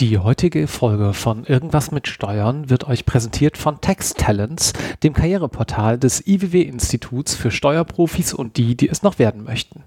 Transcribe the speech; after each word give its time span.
Die 0.00 0.16
heutige 0.16 0.66
Folge 0.66 1.12
von 1.12 1.44
Irgendwas 1.44 1.90
mit 1.90 2.08
Steuern 2.08 2.70
wird 2.70 2.88
euch 2.88 3.04
präsentiert 3.04 3.58
von 3.58 3.82
Tax 3.82 4.14
Talents, 4.14 4.72
dem 5.02 5.12
Karriereportal 5.12 5.98
des 5.98 6.26
IWW-Instituts 6.26 7.34
für 7.34 7.50
Steuerprofis 7.50 8.32
und 8.32 8.56
die, 8.56 8.78
die 8.78 8.88
es 8.88 9.02
noch 9.02 9.18
werden 9.18 9.44
möchten. 9.44 9.82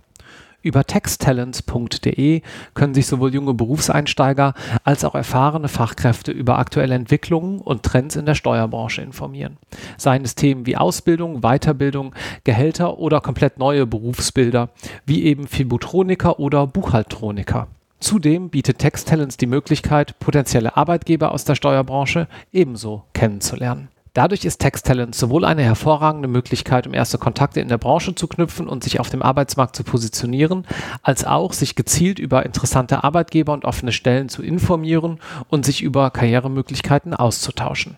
Über 0.61 0.83
taxtalents.de 0.85 2.43
können 2.75 2.93
sich 2.93 3.07
sowohl 3.07 3.33
junge 3.33 3.55
Berufseinsteiger 3.55 4.53
als 4.83 5.03
auch 5.03 5.15
erfahrene 5.15 5.67
Fachkräfte 5.67 6.31
über 6.31 6.59
aktuelle 6.59 6.93
Entwicklungen 6.93 7.57
und 7.57 7.81
Trends 7.81 8.15
in 8.15 8.27
der 8.27 8.35
Steuerbranche 8.35 9.01
informieren. 9.01 9.57
Seien 9.97 10.23
es 10.23 10.35
Themen 10.35 10.67
wie 10.67 10.77
Ausbildung, 10.77 11.41
Weiterbildung, 11.41 12.13
Gehälter 12.43 12.99
oder 12.99 13.19
komplett 13.19 13.57
neue 13.57 13.87
Berufsbilder, 13.87 14.69
wie 15.07 15.23
eben 15.23 15.47
Fibutroniker 15.47 16.39
oder 16.39 16.67
Buchhaltroniker. 16.67 17.67
Zudem 18.03 18.49
bietet 18.49 18.79
Texttalents 18.79 19.37
die 19.37 19.45
Möglichkeit, 19.45 20.19
potenzielle 20.19 20.75
Arbeitgeber 20.75 21.31
aus 21.31 21.45
der 21.45 21.55
Steuerbranche 21.55 22.27
ebenso 22.51 23.05
kennenzulernen. 23.13 23.87
Dadurch 24.11 24.43
ist 24.43 24.57
Texttalent 24.59 25.15
sowohl 25.15 25.45
eine 25.45 25.63
hervorragende 25.63 26.27
Möglichkeit, 26.27 26.85
um 26.85 26.93
erste 26.93 27.17
Kontakte 27.17 27.61
in 27.61 27.69
der 27.69 27.77
Branche 27.77 28.13
zu 28.13 28.27
knüpfen 28.27 28.67
und 28.67 28.83
sich 28.83 28.99
auf 28.99 29.09
dem 29.09 29.21
Arbeitsmarkt 29.21 29.77
zu 29.77 29.85
positionieren, 29.85 30.67
als 31.01 31.23
auch 31.23 31.53
sich 31.53 31.75
gezielt 31.75 32.19
über 32.19 32.45
interessante 32.45 33.05
Arbeitgeber 33.05 33.53
und 33.53 33.63
offene 33.63 33.93
Stellen 33.93 34.27
zu 34.27 34.43
informieren 34.43 35.21
und 35.47 35.63
sich 35.63 35.81
über 35.81 36.11
Karrieremöglichkeiten 36.11 37.13
auszutauschen. 37.13 37.95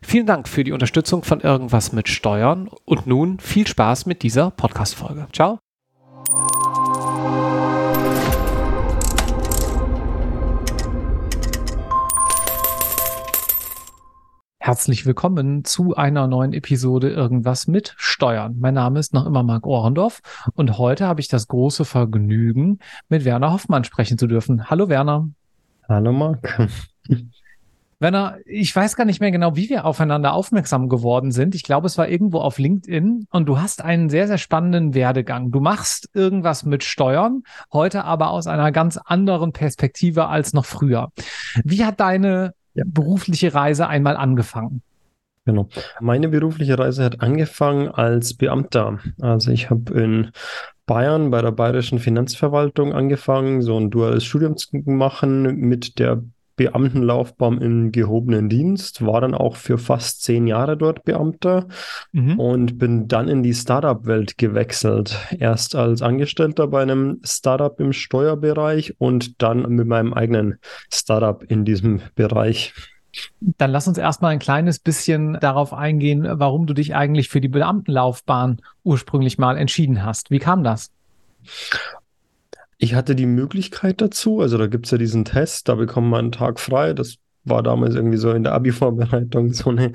Vielen 0.00 0.26
Dank 0.26 0.46
für 0.46 0.62
die 0.62 0.72
Unterstützung 0.72 1.24
von 1.24 1.40
Irgendwas 1.40 1.92
mit 1.92 2.08
Steuern 2.08 2.70
und 2.84 3.08
nun 3.08 3.40
viel 3.40 3.66
Spaß 3.66 4.06
mit 4.06 4.22
dieser 4.22 4.52
Podcast-Folge. 4.52 5.26
Ciao! 5.32 5.58
Herzlich 14.64 15.04
willkommen 15.04 15.62
zu 15.62 15.94
einer 15.94 16.26
neuen 16.26 16.54
Episode 16.54 17.10
Irgendwas 17.10 17.66
mit 17.66 17.92
Steuern. 17.98 18.56
Mein 18.58 18.72
Name 18.72 18.98
ist 18.98 19.12
noch 19.12 19.26
immer 19.26 19.42
Marc 19.42 19.66
Ohrendorf 19.66 20.22
und 20.54 20.78
heute 20.78 21.06
habe 21.06 21.20
ich 21.20 21.28
das 21.28 21.48
große 21.48 21.84
Vergnügen, 21.84 22.78
mit 23.10 23.26
Werner 23.26 23.52
Hoffmann 23.52 23.84
sprechen 23.84 24.16
zu 24.16 24.26
dürfen. 24.26 24.70
Hallo 24.70 24.88
Werner. 24.88 25.28
Hallo 25.86 26.14
Marc. 26.14 26.66
Werner, 27.98 28.38
ich 28.46 28.74
weiß 28.74 28.96
gar 28.96 29.04
nicht 29.04 29.20
mehr 29.20 29.30
genau, 29.30 29.54
wie 29.54 29.68
wir 29.68 29.84
aufeinander 29.84 30.32
aufmerksam 30.32 30.88
geworden 30.88 31.30
sind. 31.30 31.54
Ich 31.54 31.62
glaube, 31.62 31.86
es 31.86 31.98
war 31.98 32.08
irgendwo 32.08 32.38
auf 32.38 32.58
LinkedIn 32.58 33.26
und 33.30 33.46
du 33.46 33.60
hast 33.60 33.84
einen 33.84 34.08
sehr, 34.08 34.28
sehr 34.28 34.38
spannenden 34.38 34.94
Werdegang. 34.94 35.50
Du 35.50 35.60
machst 35.60 36.08
irgendwas 36.14 36.64
mit 36.64 36.84
Steuern, 36.84 37.42
heute 37.70 38.04
aber 38.04 38.30
aus 38.30 38.46
einer 38.46 38.72
ganz 38.72 38.96
anderen 38.96 39.52
Perspektive 39.52 40.28
als 40.28 40.54
noch 40.54 40.64
früher. 40.64 41.12
Wie 41.64 41.84
hat 41.84 42.00
deine 42.00 42.54
ja. 42.74 42.84
berufliche 42.86 43.54
Reise 43.54 43.88
einmal 43.88 44.16
angefangen? 44.16 44.82
Genau. 45.46 45.68
Meine 46.00 46.28
berufliche 46.28 46.78
Reise 46.78 47.04
hat 47.04 47.20
angefangen 47.20 47.88
als 47.88 48.34
Beamter. 48.34 48.98
Also 49.20 49.50
ich 49.50 49.68
habe 49.68 49.92
in 50.00 50.30
Bayern 50.86 51.30
bei 51.30 51.42
der 51.42 51.52
Bayerischen 51.52 51.98
Finanzverwaltung 51.98 52.94
angefangen, 52.94 53.60
so 53.60 53.78
ein 53.78 53.90
duales 53.90 54.24
Studium 54.24 54.56
zu 54.56 54.68
machen 54.86 55.42
mit 55.56 55.98
der 55.98 56.22
Beamtenlaufbahn 56.56 57.58
im 57.58 57.92
gehobenen 57.92 58.48
Dienst, 58.48 59.04
war 59.04 59.20
dann 59.20 59.34
auch 59.34 59.56
für 59.56 59.78
fast 59.78 60.22
zehn 60.22 60.46
Jahre 60.46 60.76
dort 60.76 61.04
Beamter 61.04 61.66
mhm. 62.12 62.38
und 62.38 62.78
bin 62.78 63.08
dann 63.08 63.28
in 63.28 63.42
die 63.42 63.54
Startup-Welt 63.54 64.38
gewechselt. 64.38 65.18
Erst 65.38 65.74
als 65.74 66.02
Angestellter 66.02 66.68
bei 66.68 66.82
einem 66.82 67.20
Startup 67.24 67.78
im 67.80 67.92
Steuerbereich 67.92 68.94
und 68.98 69.42
dann 69.42 69.62
mit 69.70 69.86
meinem 69.86 70.14
eigenen 70.14 70.58
Startup 70.92 71.42
in 71.42 71.64
diesem 71.64 72.00
Bereich. 72.14 72.72
Dann 73.40 73.70
lass 73.70 73.86
uns 73.86 73.98
erstmal 73.98 74.32
ein 74.32 74.38
kleines 74.38 74.78
bisschen 74.78 75.38
darauf 75.40 75.72
eingehen, 75.72 76.26
warum 76.28 76.66
du 76.66 76.74
dich 76.74 76.94
eigentlich 76.94 77.28
für 77.28 77.40
die 77.40 77.48
Beamtenlaufbahn 77.48 78.60
ursprünglich 78.82 79.38
mal 79.38 79.56
entschieden 79.56 80.04
hast. 80.04 80.30
Wie 80.30 80.38
kam 80.38 80.64
das? 80.64 80.90
Ich 82.84 82.94
hatte 82.94 83.16
die 83.16 83.24
Möglichkeit 83.24 84.02
dazu, 84.02 84.42
also 84.42 84.58
da 84.58 84.66
gibt 84.66 84.84
es 84.84 84.90
ja 84.90 84.98
diesen 84.98 85.24
Test, 85.24 85.70
da 85.70 85.74
bekommt 85.74 86.10
man 86.10 86.26
einen 86.26 86.32
Tag 86.32 86.60
frei. 86.60 86.92
Das 86.92 87.14
war 87.42 87.62
damals 87.62 87.94
irgendwie 87.94 88.18
so 88.18 88.30
in 88.32 88.42
der 88.42 88.52
Abi-Vorbereitung 88.52 89.54
so 89.54 89.70
eine 89.70 89.92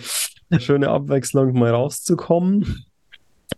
schöne 0.57 0.89
Abwechslung, 0.89 1.53
mal 1.53 1.69
rauszukommen. 1.69 2.87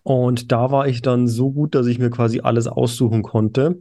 Und 0.03 0.51
da 0.51 0.69
war 0.69 0.85
ich 0.85 1.01
dann 1.01 1.29
so 1.29 1.49
gut, 1.49 1.75
dass 1.75 1.87
ich 1.87 1.97
mir 1.97 2.09
quasi 2.09 2.41
alles 2.41 2.67
aussuchen 2.67 3.23
konnte. 3.23 3.79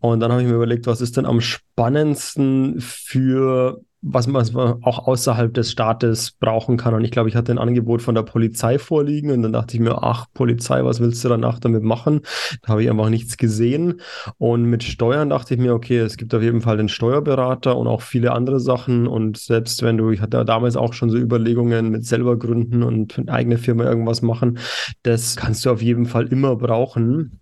Und 0.00 0.18
dann 0.18 0.32
habe 0.32 0.42
ich 0.42 0.48
mir 0.48 0.56
überlegt, 0.56 0.88
was 0.88 1.00
ist 1.00 1.16
denn 1.16 1.26
am 1.26 1.40
spannendsten 1.40 2.80
für 2.80 3.80
was 4.00 4.28
man 4.28 4.46
auch 4.82 5.06
außerhalb 5.06 5.52
des 5.52 5.72
Staates 5.72 6.30
brauchen 6.32 6.76
kann. 6.76 6.94
Und 6.94 7.04
ich 7.04 7.10
glaube, 7.10 7.28
ich 7.28 7.36
hatte 7.36 7.52
ein 7.52 7.58
Angebot 7.58 8.00
von 8.00 8.14
der 8.14 8.22
Polizei 8.22 8.78
vorliegen 8.78 9.30
und 9.32 9.42
dann 9.42 9.52
dachte 9.52 9.76
ich 9.76 9.80
mir, 9.80 10.02
ach, 10.02 10.26
Polizei, 10.34 10.84
was 10.84 11.00
willst 11.00 11.24
du 11.24 11.28
danach 11.28 11.58
damit 11.58 11.82
machen? 11.82 12.20
Da 12.62 12.68
habe 12.68 12.82
ich 12.82 12.90
einfach 12.90 13.10
nichts 13.10 13.36
gesehen. 13.36 14.00
Und 14.38 14.64
mit 14.64 14.84
Steuern 14.84 15.30
dachte 15.30 15.54
ich 15.54 15.60
mir, 15.60 15.74
okay, 15.74 15.98
es 15.98 16.16
gibt 16.16 16.34
auf 16.34 16.42
jeden 16.42 16.60
Fall 16.60 16.76
den 16.76 16.88
Steuerberater 16.88 17.76
und 17.76 17.88
auch 17.88 18.02
viele 18.02 18.32
andere 18.32 18.60
Sachen. 18.60 19.08
Und 19.08 19.36
selbst 19.36 19.82
wenn 19.82 19.96
du, 19.96 20.10
ich 20.10 20.20
hatte 20.20 20.44
damals 20.44 20.76
auch 20.76 20.92
schon 20.92 21.10
so 21.10 21.18
Überlegungen 21.18 21.90
mit 21.90 22.04
selber 22.04 22.38
gründen 22.38 22.82
und 22.84 23.28
eigene 23.28 23.58
Firma 23.58 23.84
irgendwas 23.84 24.22
machen, 24.22 24.58
das 25.02 25.34
kannst 25.36 25.64
du 25.64 25.70
auf 25.70 25.82
jeden 25.82 26.06
Fall 26.06 26.28
immer 26.28 26.54
brauchen. 26.56 27.40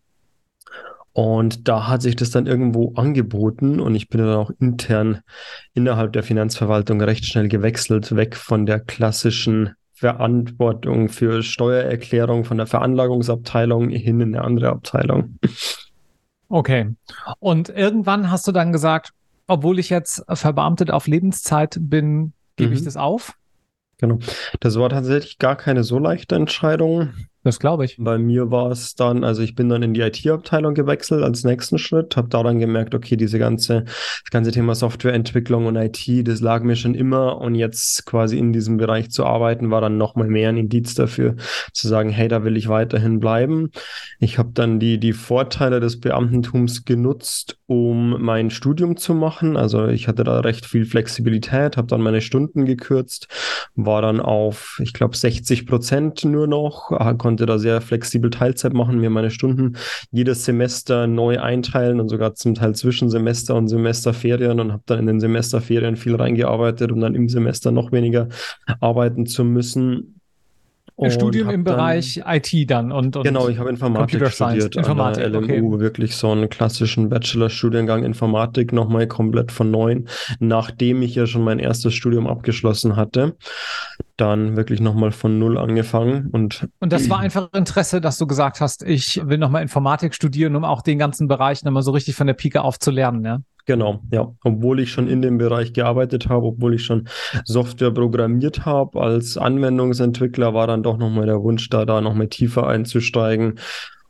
Und 1.16 1.66
da 1.66 1.88
hat 1.88 2.03
sich 2.03 2.15
das 2.15 2.28
dann 2.28 2.47
irgendwo 2.47 2.93
angeboten 2.93 3.81
und 3.81 3.94
ich 3.94 4.10
bin 4.10 4.21
dann 4.21 4.37
auch 4.37 4.50
intern 4.60 5.22
innerhalb 5.72 6.12
der 6.12 6.22
Finanzverwaltung 6.22 7.00
recht 7.00 7.25
schnell 7.25 7.49
gewechselt, 7.49 8.15
weg 8.15 8.37
von 8.37 8.66
der 8.66 8.81
klassischen 8.81 9.71
Verantwortung 9.94 11.09
für 11.09 11.43
Steuererklärung 11.43 12.44
von 12.44 12.59
der 12.59 12.66
Veranlagungsabteilung 12.66 13.88
hin 13.88 14.21
in 14.21 14.34
eine 14.34 14.44
andere 14.44 14.69
Abteilung. 14.69 15.38
Okay. 16.50 16.94
Und 17.38 17.71
irgendwann 17.71 18.31
hast 18.31 18.47
du 18.47 18.53
dann 18.53 18.71
gesagt, 18.71 19.12
obwohl 19.47 19.78
ich 19.78 19.88
jetzt 19.88 20.22
verbeamtet 20.28 20.91
auf 20.91 21.06
Lebenszeit 21.06 21.78
bin, 21.81 22.34
gebe 22.56 22.72
mhm. 22.72 22.77
ich 22.77 22.84
das 22.84 22.98
auf? 22.98 23.33
Genau. 23.97 24.19
Das 24.60 24.78
war 24.78 24.91
tatsächlich 24.91 25.38
gar 25.38 25.56
keine 25.56 25.83
so 25.83 25.98
leichte 25.98 26.34
Entscheidung. 26.34 27.15
Das 27.47 27.61
glaube 27.61 27.84
ich. 27.84 27.95
Bei 27.97 28.19
mir 28.19 28.51
war 28.51 28.73
es 28.73 28.97
dann, 28.97 29.23
also 29.23 29.41
ich 29.41 29.55
bin 29.55 29.69
dann 29.69 29.81
in 29.84 29.95
die 29.95 30.01
IT-Abteilung 30.01 30.75
gewechselt 30.75 31.23
als 31.23 31.45
nächsten 31.45 31.79
Schritt, 31.79 32.17
habe 32.17 32.29
da 32.29 32.43
dann 32.43 32.59
gemerkt, 32.59 32.93
okay, 32.93 33.17
diese 33.17 33.39
ganze, 33.39 33.84
das 33.84 34.31
ganze 34.33 34.51
Thema 34.51 34.75
Softwareentwicklung 34.75 35.67
und 35.67 35.77
IT, 35.77 36.27
das 36.27 36.41
lag 36.41 36.65
mir 36.65 36.75
schon 36.75 36.97
immer 36.97 37.41
und 37.41 37.55
jetzt 37.55 38.05
quasi 38.05 38.37
in 38.37 38.53
diesem 38.53 38.79
Bereich 38.79 39.11
zu 39.11 39.25
arbeiten, 39.25 39.71
war 39.71 39.81
dann 39.81 39.97
nochmal 39.97 40.27
mehr 40.27 40.49
ein 40.49 40.57
Indiz 40.57 40.97
dafür, 40.97 41.37
zu 41.73 41.87
sagen, 41.87 42.11
hey, 42.11 42.27
da 42.27 42.43
will 42.43 42.57
ich 42.57 42.69
weiterhin 42.69 43.21
bleiben. 43.21 43.71
Ich 44.19 44.39
habe 44.39 44.51
dann 44.53 44.81
die, 44.81 44.99
die 44.99 45.13
Vorteile 45.13 45.78
des 45.78 46.01
Beamtentums 46.01 46.84
genutzt, 46.84 47.61
um 47.66 48.21
mein 48.22 48.50
Studium 48.50 48.97
zu 48.97 49.15
machen. 49.15 49.56
Also 49.56 49.87
ich 49.87 50.09
hatte 50.09 50.25
da 50.25 50.41
recht 50.41 50.66
viel 50.66 50.84
Flexibilität, 50.84 51.77
habe 51.77 51.87
dann 51.87 52.00
meine 52.00 52.21
Stunden 52.21 52.65
gekürzt, 52.65 53.28
war 53.75 54.03
dann 54.03 54.21
auf, 54.21 54.81
ich 54.82 54.93
glaube, 54.93 55.16
60 55.16 55.66
Prozent 55.66 56.25
nur 56.25 56.47
noch, 56.47 56.88
konnte 56.88 57.37
konnte 57.37 57.44
da 57.44 57.59
sehr 57.59 57.82
flexibel 57.82 58.31
Teilzeit 58.31 58.72
machen, 58.72 58.99
mir 58.99 59.10
meine 59.10 59.31
Stunden 59.31 59.77
jedes 60.10 60.47
Semester 60.47 61.06
neu 61.06 61.38
einteilen 61.38 62.00
und 62.00 62.09
sogar 62.09 62.34
zum 62.34 62.54
Teil 62.54 62.75
zwischen 62.75 63.10
Semester 63.10 63.54
und 63.56 63.69
Semesterferien 63.69 64.59
und 64.59 64.72
habe 64.72 64.83
dann 64.87 65.00
in 65.00 65.06
den 65.06 65.21
Semesterferien 65.21 65.97
viel 65.97 66.15
reingearbeitet, 66.15 66.93
um 66.93 67.00
dann 67.00 67.15
im 67.15 67.28
Semester 67.28 67.72
noch 67.72 67.93
weniger 67.93 68.28
arbeiten 68.81 69.27
zu 69.27 69.44
müssen. 69.44 70.16
Und 70.99 71.11
Studium 71.11 71.51
im 71.51 71.62
Bereich 71.62 72.23
IT 72.27 72.71
dann 72.71 72.91
und, 72.91 73.17
und 73.17 73.23
genau, 73.23 73.49
ich 73.49 73.59
habe 73.59 73.69
Informatik 73.69 74.27
studiert 74.29 74.77
Informatik, 74.77 75.25
an 75.25 75.33
der 75.33 75.43
LMU, 75.43 75.75
okay. 75.75 75.81
wirklich 75.81 76.17
so 76.17 76.31
einen 76.31 76.49
klassischen 76.49 77.11
Bachelorstudiengang 77.11 78.03
Informatik 78.03 78.73
nochmal 78.73 79.07
komplett 79.07 79.53
von 79.53 79.71
neun, 79.71 80.09
nachdem 80.41 81.03
ich 81.03 81.15
ja 81.15 81.27
schon 81.27 81.45
mein 81.45 81.59
erstes 81.59 81.93
Studium 81.93 82.27
abgeschlossen 82.27 82.97
hatte, 82.97 83.37
dann 84.16 84.57
wirklich 84.57 84.81
nochmal 84.81 85.13
von 85.13 85.39
null 85.39 85.59
angefangen 85.59 86.31
und 86.33 86.66
und 86.81 86.93
das 86.95 87.10
war 87.10 87.19
einfach 87.19 87.53
Interesse, 87.53 88.01
dass 88.01 88.16
du 88.16 88.27
gesagt 88.27 88.63
hast, 88.63 88.83
ich 88.83 89.21
will 89.22 89.37
nochmal 89.37 89.60
Informatik 89.60 90.15
studieren, 90.15 90.57
um 90.57 90.65
auch 90.65 90.81
den 90.81 90.98
ganzen 90.98 91.28
Bereich 91.28 91.63
nochmal 91.63 91.83
so 91.83 91.91
richtig 91.91 92.15
von 92.15 92.27
der 92.27 92.34
Pike 92.34 92.63
auf 92.63 92.78
zu 92.78 92.91
lernen, 92.91 93.22
ja? 93.22 93.41
Genau, 93.66 94.01
ja. 94.13 94.33
Obwohl 94.45 94.78
ich 94.78 94.92
schon 94.92 95.09
in 95.09 95.22
dem 95.22 95.39
Bereich 95.39 95.72
gearbeitet 95.72 96.28
habe, 96.28 96.47
obwohl 96.47 96.74
ich 96.74 96.84
schon 96.84 97.09
Software 97.45 97.91
programmiert 97.91 98.65
habe 98.65 99.01
als 99.01 99.36
Anwendungsentwickler, 99.36 100.54
war 100.54 100.68
dann 100.68 100.84
doch 100.84 100.97
nochmal 100.97 101.27
der 101.27 101.42
Wunsch 101.42 101.68
da, 101.68 101.84
da 101.84 102.01
nochmal 102.01 102.28
tiefer 102.28 102.68
einzusteigen 102.68 103.59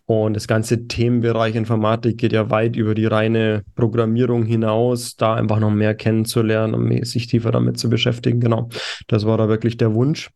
und 0.06 0.34
das 0.34 0.46
ganze 0.46 0.86
Themenbereich 0.86 1.56
Informatik 1.56 2.18
geht 2.18 2.32
ja 2.32 2.48
weit 2.48 2.76
über 2.76 2.94
die 2.94 3.06
reine 3.06 3.64
Programmierung 3.74 4.44
hinaus, 4.44 5.16
da 5.16 5.34
einfach 5.34 5.58
noch 5.58 5.72
mehr 5.72 5.96
kennenzulernen 5.96 6.74
und 6.74 7.04
sich 7.04 7.26
tiefer 7.26 7.50
damit 7.50 7.76
zu 7.76 7.90
beschäftigen. 7.90 8.38
Genau, 8.38 8.68
das 9.08 9.26
war 9.26 9.36
da 9.36 9.48
wirklich 9.48 9.78
der 9.78 9.94
Wunsch. 9.94 10.30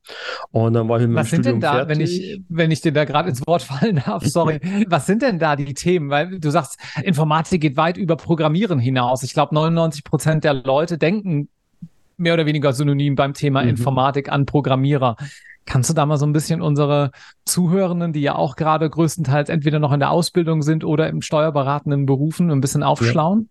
Und 0.51 0.73
dann 0.73 0.89
war 0.89 1.01
ich 1.01 1.07
mit 1.07 1.17
Was 1.17 1.31
sind 1.31 1.45
Studium 1.45 1.61
denn 1.61 1.71
da, 1.71 1.73
fertig. 1.87 1.89
wenn 1.89 2.01
ich, 2.01 2.41
wenn 2.49 2.71
ich 2.73 2.81
dir 2.81 2.93
da 2.93 3.05
gerade 3.05 3.29
ins 3.29 3.47
Wort 3.47 3.63
fallen 3.63 4.03
darf, 4.05 4.27
sorry, 4.27 4.59
was 4.89 5.07
sind 5.07 5.23
denn 5.23 5.39
da 5.39 5.55
die 5.55 5.73
Themen? 5.73 6.11
Weil 6.11 6.41
du 6.41 6.51
sagst, 6.51 6.77
Informatik 7.05 7.61
geht 7.61 7.77
weit 7.77 7.97
über 7.97 8.17
Programmieren 8.17 8.81
hinaus. 8.81 9.23
Ich 9.23 9.35
glaube, 9.35 9.55
99 9.55 10.03
Prozent 10.03 10.43
der 10.43 10.55
Leute 10.55 10.99
denken 10.99 11.49
mehr 12.17 12.35
oder 12.35 12.45
weniger 12.45 12.73
synonym 12.73 13.15
beim 13.15 13.35
Thema 13.35 13.63
mhm. 13.63 13.71
Informatik 13.71 14.31
an 14.31 14.47
Programmierer. 14.47 15.17
Kannst 15.71 15.89
du 15.89 15.95
da 15.95 16.05
mal 16.05 16.17
so 16.17 16.27
ein 16.27 16.33
bisschen 16.33 16.63
unsere 16.63 17.13
Zuhörenden, 17.45 18.13
die 18.13 18.23
ja 18.23 18.35
auch 18.35 18.57
gerade 18.57 18.91
größtenteils 18.91 19.49
entweder 19.49 19.79
noch 19.79 19.93
in 19.93 20.01
der 20.01 20.11
Ausbildung 20.11 20.63
sind 20.63 20.83
oder 20.83 21.09
im 21.09 21.23
steuerberatenden 21.23 22.07
Berufen, 22.07 22.51
ein 22.51 22.61
bisschen 22.61 22.83
aufschlauen? 22.83 23.43
Ja. 23.43 23.47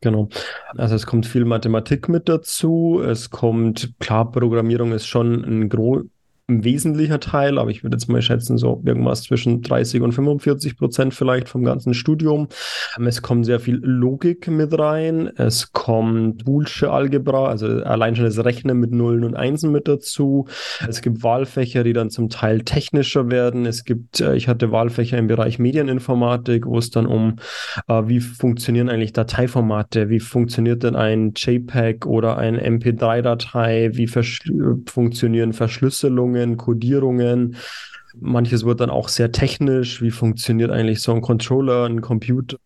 Genau. 0.00 0.28
Also 0.76 0.94
es 0.94 1.04
kommt 1.04 1.26
viel 1.26 1.44
Mathematik 1.44 2.08
mit 2.08 2.28
dazu. 2.28 3.02
Es 3.04 3.30
kommt, 3.30 3.94
klar, 3.98 4.30
Programmierung 4.30 4.92
ist 4.92 5.06
schon 5.06 5.42
ein 5.42 5.68
gro 5.68 6.02
ein 6.50 6.64
wesentlicher 6.64 7.20
Teil, 7.20 7.58
aber 7.58 7.70
ich 7.70 7.82
würde 7.82 7.96
jetzt 7.96 8.08
mal 8.08 8.22
schätzen, 8.22 8.56
so 8.56 8.82
irgendwas 8.86 9.22
zwischen 9.22 9.60
30 9.60 10.00
und 10.00 10.12
45 10.12 10.78
Prozent 10.78 11.12
vielleicht 11.12 11.46
vom 11.46 11.62
ganzen 11.62 11.92
Studium. 11.92 12.48
Es 13.04 13.20
kommt 13.20 13.44
sehr 13.44 13.60
viel 13.60 13.78
Logik 13.82 14.48
mit 14.48 14.76
rein. 14.78 15.30
Es 15.36 15.72
kommt 15.72 16.46
Boolsche 16.46 16.90
Algebra, 16.90 17.48
also 17.48 17.66
allein 17.66 18.16
schon 18.16 18.24
das 18.24 18.42
Rechnen 18.42 18.78
mit 18.78 18.92
Nullen 18.92 19.24
und 19.24 19.34
Einsen 19.34 19.72
mit 19.72 19.88
dazu. 19.88 20.46
Es 20.88 21.02
gibt 21.02 21.22
Wahlfächer, 21.22 21.84
die 21.84 21.92
dann 21.92 22.08
zum 22.08 22.30
Teil 22.30 22.62
technischer 22.62 23.30
werden. 23.30 23.66
Es 23.66 23.84
gibt, 23.84 24.20
äh, 24.20 24.34
ich 24.34 24.48
hatte 24.48 24.72
Wahlfächer 24.72 25.18
im 25.18 25.26
Bereich 25.26 25.58
Medieninformatik, 25.58 26.64
wo 26.64 26.78
es 26.78 26.88
dann 26.88 27.04
um, 27.04 27.36
äh, 27.88 28.02
wie 28.06 28.20
funktionieren 28.20 28.88
eigentlich 28.88 29.12
Dateiformate? 29.12 30.08
Wie 30.08 30.20
funktioniert 30.20 30.82
denn 30.82 30.96
ein 30.96 31.34
JPEG 31.36 32.06
oder 32.06 32.38
ein 32.38 32.58
MP3-Datei? 32.58 33.90
Wie 33.92 34.06
funktionieren 34.06 35.52
Verschlüsselungen? 35.52 36.37
Codierungen, 36.38 36.56
Codierungen. 36.56 37.56
Manches 38.20 38.64
wird 38.64 38.80
dann 38.80 38.90
auch 38.90 39.08
sehr 39.08 39.32
technisch. 39.32 40.02
Wie 40.02 40.10
funktioniert 40.10 40.70
eigentlich 40.70 41.00
so 41.00 41.12
ein 41.12 41.20
Controller, 41.20 41.84
ein 41.84 42.00
Computer? 42.00 42.56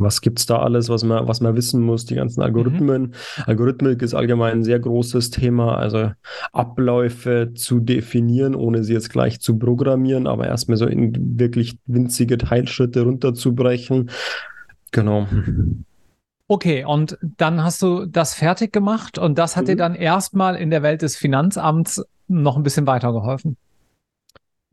Was 0.00 0.20
gibt 0.20 0.38
es 0.38 0.46
da 0.46 0.58
alles, 0.60 0.88
was 0.88 1.02
man, 1.02 1.26
was 1.26 1.40
man 1.40 1.56
wissen 1.56 1.82
muss? 1.82 2.06
Die 2.06 2.14
ganzen 2.14 2.40
Algorithmen. 2.40 3.02
Mhm. 3.02 3.12
Algorithmik 3.46 4.00
ist 4.00 4.14
allgemein 4.14 4.58
ein 4.58 4.64
sehr 4.64 4.78
großes 4.78 5.30
Thema. 5.30 5.76
Also 5.76 6.12
Abläufe 6.52 7.52
zu 7.54 7.80
definieren, 7.80 8.54
ohne 8.54 8.84
sie 8.84 8.92
jetzt 8.92 9.10
gleich 9.10 9.40
zu 9.40 9.58
programmieren, 9.58 10.28
aber 10.28 10.46
erstmal 10.46 10.76
so 10.76 10.86
in 10.86 11.38
wirklich 11.38 11.78
winzige 11.86 12.38
Teilschritte 12.38 13.02
runterzubrechen. 13.02 14.10
Genau. 14.92 15.26
Okay, 16.50 16.82
und 16.82 17.18
dann 17.20 17.62
hast 17.62 17.82
du 17.82 18.06
das 18.06 18.32
fertig 18.32 18.72
gemacht 18.72 19.18
und 19.18 19.38
das 19.38 19.54
hat 19.54 19.64
mhm. 19.64 19.66
dir 19.66 19.76
dann 19.76 19.94
erstmal 19.94 20.56
in 20.56 20.70
der 20.70 20.82
Welt 20.82 21.02
des 21.02 21.14
Finanzamts 21.14 22.02
noch 22.26 22.56
ein 22.56 22.62
bisschen 22.62 22.86
weitergeholfen. 22.86 23.58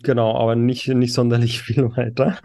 Genau, 0.01 0.37
aber 0.37 0.55
nicht, 0.55 0.87
nicht 0.87 1.13
sonderlich 1.13 1.61
viel 1.63 1.95
weiter, 1.97 2.37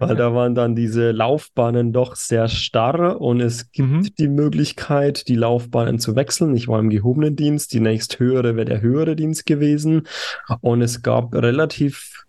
weil 0.00 0.16
da 0.16 0.34
waren 0.34 0.54
dann 0.54 0.74
diese 0.74 1.10
Laufbahnen 1.10 1.92
doch 1.92 2.16
sehr 2.16 2.48
starr 2.48 3.20
und 3.20 3.40
es 3.40 3.72
gibt 3.72 3.88
mhm. 3.88 4.14
die 4.18 4.28
Möglichkeit, 4.28 5.28
die 5.28 5.36
Laufbahnen 5.36 5.98
zu 5.98 6.16
wechseln. 6.16 6.56
Ich 6.56 6.66
war 6.66 6.78
im 6.78 6.88
gehobenen 6.88 7.36
Dienst, 7.36 7.74
die 7.74 7.80
nächst 7.80 8.20
höhere 8.20 8.56
wäre 8.56 8.64
der 8.64 8.80
höhere 8.80 9.16
Dienst 9.16 9.44
gewesen 9.44 10.06
und 10.62 10.80
es 10.80 11.02
gab 11.02 11.34
relativ 11.34 12.24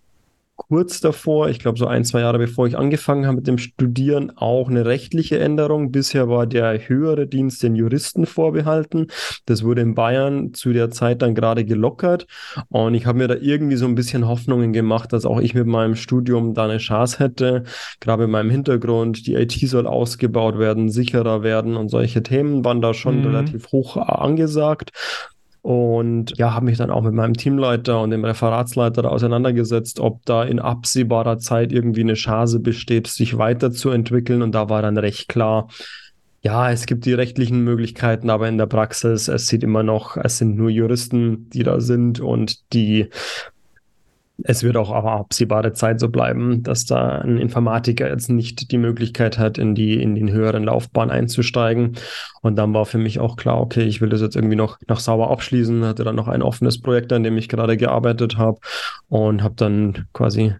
kurz 0.55 1.01
davor, 1.01 1.49
ich 1.49 1.59
glaube 1.59 1.79
so 1.79 1.87
ein, 1.87 2.05
zwei 2.05 2.21
Jahre 2.21 2.37
bevor 2.37 2.67
ich 2.67 2.77
angefangen 2.77 3.25
habe 3.25 3.37
mit 3.37 3.47
dem 3.47 3.57
Studieren, 3.57 4.31
auch 4.35 4.69
eine 4.69 4.85
rechtliche 4.85 5.39
Änderung. 5.39 5.91
Bisher 5.91 6.29
war 6.29 6.45
der 6.45 6.87
höhere 6.87 7.27
Dienst 7.27 7.63
den 7.63 7.75
Juristen 7.75 8.25
vorbehalten. 8.25 9.07
Das 9.45 9.63
wurde 9.63 9.81
in 9.81 9.95
Bayern 9.95 10.53
zu 10.53 10.73
der 10.73 10.91
Zeit 10.91 11.21
dann 11.21 11.35
gerade 11.35 11.65
gelockert. 11.65 12.27
Und 12.69 12.93
ich 12.93 13.05
habe 13.05 13.17
mir 13.17 13.27
da 13.27 13.35
irgendwie 13.35 13.75
so 13.75 13.85
ein 13.85 13.95
bisschen 13.95 14.27
Hoffnungen 14.27 14.73
gemacht, 14.73 15.13
dass 15.13 15.25
auch 15.25 15.39
ich 15.39 15.53
mit 15.53 15.67
meinem 15.67 15.95
Studium 15.95 16.53
da 16.53 16.65
eine 16.65 16.77
Chance 16.77 17.19
hätte. 17.19 17.63
Gerade 17.99 18.23
mit 18.23 18.31
meinem 18.31 18.49
Hintergrund, 18.49 19.25
die 19.27 19.35
IT 19.35 19.53
soll 19.53 19.87
ausgebaut 19.87 20.59
werden, 20.59 20.89
sicherer 20.89 21.43
werden 21.43 21.75
und 21.75 21.89
solche 21.89 22.21
Themen 22.23 22.63
waren 22.63 22.81
da 22.81 22.93
schon 22.93 23.19
mhm. 23.19 23.27
relativ 23.27 23.71
hoch 23.71 23.97
angesagt. 23.97 24.91
Und 25.63 26.37
ja, 26.37 26.53
habe 26.53 26.65
mich 26.65 26.77
dann 26.77 26.91
auch 26.91 27.03
mit 27.03 27.13
meinem 27.13 27.35
Teamleiter 27.35 28.01
und 28.01 28.11
dem 28.11 28.25
Referatsleiter 28.25 29.09
auseinandergesetzt, 29.09 30.01
ob 30.01 30.25
da 30.25 30.43
in 30.43 30.59
absehbarer 30.59 31.39
Zeit 31.39 31.71
irgendwie 31.71 32.01
eine 32.01 32.15
Chance 32.15 32.59
besteht, 32.59 33.07
sich 33.07 33.37
weiterzuentwickeln. 33.37 34.41
Und 34.41 34.53
da 34.53 34.67
war 34.67 34.81
dann 34.81 34.97
recht 34.97 35.29
klar, 35.29 35.69
ja, 36.41 36.69
es 36.69 36.85
gibt 36.85 37.05
die 37.05 37.13
rechtlichen 37.13 37.63
Möglichkeiten, 37.63 38.29
aber 38.29 38.49
in 38.49 38.57
der 38.57 38.65
Praxis, 38.65 39.29
es 39.29 39.47
sieht 39.47 39.63
immer 39.63 39.83
noch, 39.83 40.17
es 40.17 40.37
sind 40.37 40.57
nur 40.57 40.69
Juristen, 40.69 41.49
die 41.51 41.63
da 41.63 41.79
sind 41.79 42.19
und 42.19 42.73
die 42.73 43.07
es 44.41 44.63
wird 44.63 44.77
auch 44.77 44.91
aber 44.91 45.11
absehbare 45.11 45.73
Zeit 45.73 45.99
so 45.99 46.09
bleiben, 46.09 46.63
dass 46.63 46.85
da 46.85 47.19
ein 47.19 47.37
Informatiker 47.37 48.09
jetzt 48.09 48.29
nicht 48.29 48.71
die 48.71 48.79
Möglichkeit 48.79 49.37
hat, 49.37 49.59
in 49.59 49.75
die, 49.75 50.01
in 50.01 50.15
den 50.15 50.31
höheren 50.31 50.63
Laufbahn 50.63 51.11
einzusteigen. 51.11 51.93
Und 52.41 52.55
dann 52.55 52.73
war 52.73 52.85
für 52.85 52.97
mich 52.97 53.19
auch 53.19 53.35
klar, 53.35 53.61
okay, 53.61 53.83
ich 53.83 54.01
will 54.01 54.09
das 54.09 54.21
jetzt 54.21 54.35
irgendwie 54.35 54.55
noch, 54.55 54.79
noch 54.87 54.99
sauber 54.99 55.29
abschließen, 55.29 55.85
hatte 55.85 56.03
dann 56.03 56.15
noch 56.15 56.27
ein 56.27 56.41
offenes 56.41 56.81
Projekt, 56.81 57.13
an 57.13 57.23
dem 57.23 57.37
ich 57.37 57.47
gerade 57.47 57.77
gearbeitet 57.77 58.37
habe 58.37 58.59
und 59.07 59.43
habe 59.43 59.53
dann 59.55 60.07
quasi 60.13 60.55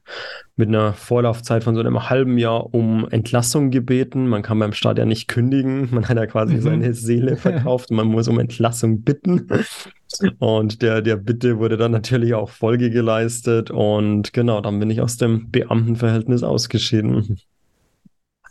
mit 0.56 0.68
einer 0.70 0.94
Vorlaufzeit 0.94 1.64
von 1.64 1.74
so 1.74 1.82
einem 1.82 2.10
halben 2.10 2.38
Jahr 2.38 2.74
um 2.76 3.10
Entlassung 3.10 3.72
gebeten. 3.72 4.28
Man 4.28 4.44
kann 4.44 4.60
beim 4.60 4.74
Staat 4.74 5.00
ja 5.00 5.06
nicht 5.06 5.28
kündigen. 5.28 5.90
Man 5.92 6.08
hat 6.08 6.18
ja 6.18 6.28
quasi 6.28 6.56
mhm. 6.56 6.62
seine 6.62 6.94
Seele 6.94 7.38
verkauft. 7.38 7.90
Man 7.90 8.08
muss 8.08 8.28
um 8.28 8.40
Entlassung 8.40 9.02
bitten. 9.02 9.48
Und 10.40 10.82
der, 10.82 11.02
der 11.02 11.16
Bitte 11.16 11.58
wurde 11.60 11.78
dann 11.78 11.92
natürlich 11.92 12.34
auch 12.34 12.50
Folge 12.50 12.90
geleistet. 12.90 13.72
Und 13.72 14.34
genau, 14.34 14.62
dann 14.62 14.80
bin 14.80 14.90
ich 14.90 15.02
aus 15.02 15.18
dem 15.18 15.52
Beamtenverhältnis 15.52 16.44
ausgeschieden. 16.44 17.40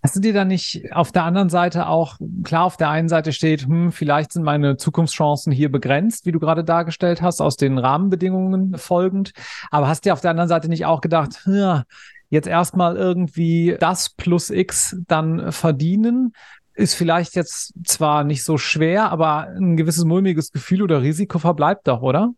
Hast 0.03 0.17
du 0.17 0.21
dir 0.21 0.33
da 0.33 0.45
nicht 0.45 0.93
auf 0.93 1.13
der 1.13 1.23
anderen 1.23 1.49
Seite 1.49 1.87
auch, 1.87 2.19
klar, 2.43 2.65
auf 2.65 2.77
der 2.77 2.91
einen 2.91 3.09
Seite 3.09 3.33
steht, 3.33 3.69
hm, 3.69 3.93
vielleicht 3.93 4.33
sind 4.33 4.43
meine 4.43 4.77
Zukunftschancen 4.77 5.53
hier 5.53 5.71
begrenzt, 5.71 6.27
wie 6.27 6.33
du 6.33 6.41
gerade 6.41 6.65
dargestellt 6.65 7.23
hast, 7.23 7.41
aus 7.41 7.57
den 7.57 7.79
Rahmenbedingungen 7.79 8.77
folgend. 8.79 9.33
Aber 9.71 9.87
hast 9.87 10.05
dir 10.05 10.13
auf 10.13 10.21
der 10.21 10.33
anderen 10.33 10.49
Seite 10.49 10.69
nicht 10.69 10.87
auch 10.87 11.03
gedacht, 11.03 11.43
ja, 11.47 11.85
jetzt 12.31 12.49
erstmal 12.49 12.97
irgendwie 12.97 13.77
das 13.79 14.11
plus 14.11 14.51
X 14.51 14.97
dann 15.07 15.53
verdienen, 15.53 16.33
ist 16.75 16.95
vielleicht 16.95 17.35
jetzt 17.35 17.75
zwar 17.85 18.25
nicht 18.25 18.45
so 18.45 18.57
schwer, 18.59 19.11
aber 19.11 19.49
ein 19.49 19.77
gewisses 19.77 20.05
mulmiges 20.05 20.53
Gefühl 20.53 20.83
oder 20.83 21.03
Risiko 21.03 21.39
verbleibt 21.39 21.87
doch, 21.89 22.03
oder? 22.03 22.33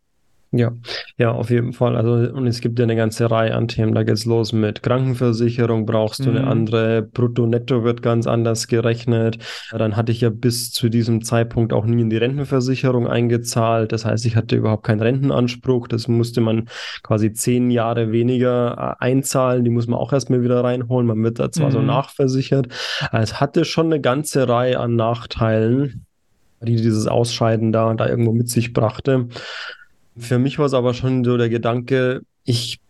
Ja, 0.56 0.72
ja, 1.18 1.32
auf 1.32 1.50
jeden 1.50 1.72
Fall. 1.72 1.96
Also, 1.96 2.32
und 2.32 2.46
es 2.46 2.60
gibt 2.60 2.78
ja 2.78 2.84
eine 2.84 2.94
ganze 2.94 3.28
Reihe 3.28 3.56
an 3.56 3.66
Themen. 3.66 3.92
Da 3.92 4.04
geht's 4.04 4.24
los 4.24 4.52
mit 4.52 4.84
Krankenversicherung, 4.84 5.84
brauchst 5.84 6.24
du 6.24 6.30
mhm. 6.30 6.36
eine 6.36 6.46
andere, 6.46 7.02
Brutto-Netto 7.02 7.82
wird 7.82 8.02
ganz 8.02 8.28
anders 8.28 8.68
gerechnet. 8.68 9.38
Dann 9.72 9.96
hatte 9.96 10.12
ich 10.12 10.20
ja 10.20 10.30
bis 10.30 10.70
zu 10.70 10.88
diesem 10.88 11.24
Zeitpunkt 11.24 11.72
auch 11.72 11.86
nie 11.86 12.02
in 12.02 12.10
die 12.10 12.18
Rentenversicherung 12.18 13.08
eingezahlt. 13.08 13.90
Das 13.90 14.04
heißt, 14.04 14.26
ich 14.26 14.36
hatte 14.36 14.54
überhaupt 14.54 14.84
keinen 14.84 15.00
Rentenanspruch. 15.00 15.88
Das 15.88 16.06
musste 16.06 16.40
man 16.40 16.68
quasi 17.02 17.32
zehn 17.32 17.73
Jahre 17.73 18.12
weniger 18.12 18.96
äh, 19.00 19.04
einzahlen. 19.04 19.64
Die 19.64 19.70
muss 19.70 19.88
man 19.88 19.99
auch 19.99 20.12
erstmal 20.12 20.44
wieder 20.44 20.62
reinholen. 20.62 21.08
Man 21.08 21.25
wird 21.25 21.40
da 21.40 21.50
zwar 21.50 21.70
mhm. 21.70 21.73
so 21.73 21.82
nachversichert. 21.82 22.68
Es 23.11 23.40
hatte 23.40 23.64
schon 23.64 23.87
eine 23.87 24.00
ganze 24.00 24.49
Reihe 24.49 24.78
an 24.78 24.94
Nachteilen, 24.94 26.06
die 26.62 26.76
dieses 26.76 27.08
Ausscheiden 27.08 27.73
da, 27.73 27.92
da 27.94 28.06
irgendwo 28.06 28.32
mit 28.32 28.49
sich 28.49 28.73
brachte. 28.73 29.26
Für 30.16 30.38
mich 30.38 30.59
war 30.59 30.66
es 30.66 30.75
aber 30.75 30.94
schon 30.94 31.25
so 31.25 31.37
der 31.37 31.49
Gedanke, 31.49 32.23
ich 32.44 32.80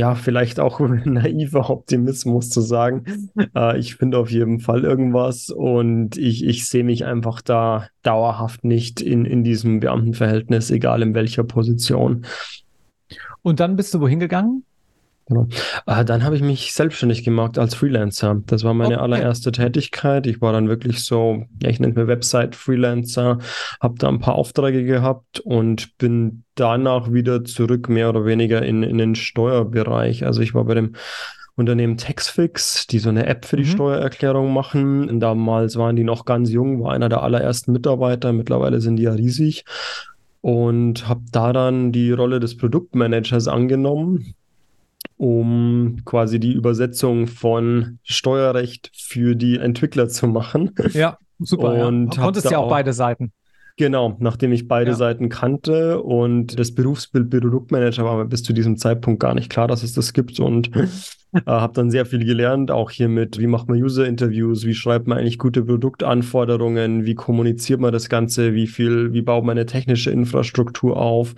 ja, 0.00 0.14
vielleicht 0.14 0.60
auch 0.60 0.80
naiver 1.04 1.68
Optimismus 1.68 2.50
zu 2.50 2.62
sagen. 2.62 3.04
Äh, 3.54 3.78
ich 3.78 3.96
finde 3.96 4.18
auf 4.18 4.30
jeden 4.30 4.60
Fall 4.60 4.84
irgendwas 4.84 5.50
und 5.50 6.16
ich, 6.16 6.44
ich 6.44 6.68
sehe 6.68 6.84
mich 6.84 7.04
einfach 7.04 7.40
da 7.40 7.88
dauerhaft 8.02 8.64
nicht 8.64 9.00
in, 9.00 9.24
in 9.24 9.42
diesem 9.42 9.80
Beamtenverhältnis, 9.80 10.70
egal 10.70 11.02
in 11.02 11.14
welcher 11.14 11.42
Position. 11.42 12.26
Und 13.42 13.60
dann 13.60 13.76
bist 13.76 13.92
du 13.94 14.00
wohin 14.00 14.20
gegangen? 14.20 14.64
Genau. 15.30 15.46
Äh, 15.86 16.04
dann 16.04 16.24
habe 16.24 16.34
ich 16.34 16.42
mich 16.42 16.72
selbstständig 16.74 17.22
gemacht 17.22 17.56
als 17.56 17.76
Freelancer. 17.76 18.42
Das 18.46 18.64
war 18.64 18.74
meine 18.74 18.96
okay. 18.96 19.04
allererste 19.04 19.52
Tätigkeit. 19.52 20.26
Ich 20.26 20.40
war 20.40 20.52
dann 20.52 20.68
wirklich 20.68 21.04
so, 21.04 21.44
ja, 21.62 21.68
ich 21.68 21.78
nenne 21.78 21.94
mir 21.94 22.08
Website-Freelancer, 22.08 23.38
habe 23.80 23.94
da 23.96 24.08
ein 24.08 24.18
paar 24.18 24.34
Aufträge 24.34 24.84
gehabt 24.84 25.38
und 25.38 25.96
bin 25.98 26.42
danach 26.56 27.12
wieder 27.12 27.44
zurück, 27.44 27.88
mehr 27.88 28.08
oder 28.08 28.24
weniger 28.24 28.62
in, 28.62 28.82
in 28.82 28.98
den 28.98 29.14
Steuerbereich. 29.14 30.26
Also 30.26 30.42
ich 30.42 30.52
war 30.52 30.64
bei 30.64 30.74
dem 30.74 30.96
Unternehmen 31.54 31.96
Taxfix, 31.96 32.88
die 32.88 32.98
so 32.98 33.10
eine 33.10 33.26
App 33.26 33.44
für 33.44 33.56
die 33.56 33.64
mhm. 33.64 33.68
Steuererklärung 33.68 34.52
machen. 34.52 35.20
Damals 35.20 35.76
waren 35.76 35.94
die 35.94 36.04
noch 36.04 36.24
ganz 36.24 36.50
jung, 36.50 36.82
war 36.82 36.92
einer 36.92 37.08
der 37.08 37.22
allerersten 37.22 37.72
Mitarbeiter. 37.72 38.32
Mittlerweile 38.32 38.80
sind 38.80 38.96
die 38.96 39.04
ja 39.04 39.12
riesig 39.12 39.64
und 40.40 41.06
habe 41.06 41.22
da 41.30 41.52
dann 41.52 41.92
die 41.92 42.10
Rolle 42.10 42.40
des 42.40 42.56
Produktmanagers 42.56 43.46
angenommen 43.46 44.34
um 45.16 45.98
quasi 46.04 46.40
die 46.40 46.52
Übersetzung 46.52 47.26
von 47.26 47.98
Steuerrecht 48.02 48.90
für 48.94 49.36
die 49.36 49.58
Entwickler 49.58 50.08
zu 50.08 50.26
machen. 50.26 50.74
Ja, 50.92 51.18
super. 51.38 51.86
Und 51.86 52.16
ja. 52.16 52.22
konntest 52.22 52.50
ja 52.50 52.58
auch, 52.58 52.70
beide 52.70 52.92
Seiten. 52.92 53.32
Genau, 53.76 54.16
nachdem 54.18 54.52
ich 54.52 54.68
beide 54.68 54.90
Ja. 54.90 54.96
Seiten 54.96 55.28
kannte 55.28 56.02
und 56.02 56.58
das 56.58 56.74
Berufsbild 56.74 57.30
Produktmanager 57.30 58.04
war 58.04 58.18
mir 58.18 58.26
bis 58.26 58.42
zu 58.42 58.52
diesem 58.52 58.76
Zeitpunkt 58.76 59.20
gar 59.20 59.34
nicht 59.34 59.50
klar, 59.50 59.68
dass 59.68 59.82
es 59.82 59.94
das 59.94 60.12
gibt 60.12 60.38
und 60.38 60.70
äh, 61.32 61.40
habe 61.46 61.72
dann 61.72 61.90
sehr 61.90 62.04
viel 62.04 62.24
gelernt, 62.24 62.70
auch 62.70 62.90
hier 62.90 63.08
mit, 63.08 63.38
wie 63.38 63.46
macht 63.46 63.68
man 63.68 63.82
User-Interviews, 63.82 64.66
wie 64.66 64.74
schreibt 64.74 65.06
man 65.06 65.16
eigentlich 65.16 65.38
gute 65.38 65.64
Produktanforderungen, 65.64 67.06
wie 67.06 67.14
kommuniziert 67.14 67.80
man 67.80 67.92
das 67.92 68.10
Ganze, 68.10 68.54
wie 68.54 68.66
viel, 68.66 69.14
wie 69.14 69.22
baut 69.22 69.44
man 69.44 69.56
eine 69.56 69.66
technische 69.66 70.10
Infrastruktur 70.10 70.96
auf 70.96 71.34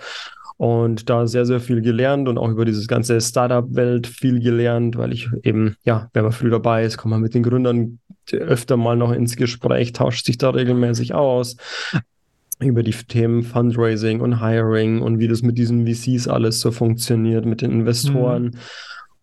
und 0.62 1.10
da 1.10 1.26
sehr, 1.26 1.44
sehr 1.44 1.58
viel 1.58 1.82
gelernt 1.82 2.28
und 2.28 2.38
auch 2.38 2.48
über 2.48 2.64
dieses 2.64 2.86
ganze 2.86 3.20
Startup-Welt 3.20 4.06
viel 4.06 4.38
gelernt, 4.38 4.96
weil 4.96 5.12
ich 5.12 5.28
eben, 5.42 5.74
ja, 5.82 6.08
wenn 6.12 6.22
man 6.22 6.30
früh 6.30 6.50
dabei 6.50 6.84
ist, 6.84 6.98
kommt 6.98 7.10
man 7.10 7.20
mit 7.20 7.34
den 7.34 7.42
Gründern 7.42 7.98
öfter 8.30 8.76
mal 8.76 8.96
noch 8.96 9.10
ins 9.10 9.34
Gespräch, 9.34 9.92
tauscht 9.92 10.24
sich 10.24 10.38
da 10.38 10.50
regelmäßig 10.50 11.14
aus 11.14 11.56
über 12.60 12.84
die 12.84 12.92
Themen 12.92 13.42
Fundraising 13.42 14.20
und 14.20 14.40
Hiring 14.40 15.02
und 15.02 15.18
wie 15.18 15.26
das 15.26 15.42
mit 15.42 15.58
diesen 15.58 15.84
VCs 15.84 16.28
alles 16.28 16.60
so 16.60 16.70
funktioniert, 16.70 17.44
mit 17.44 17.60
den 17.60 17.72
Investoren. 17.72 18.56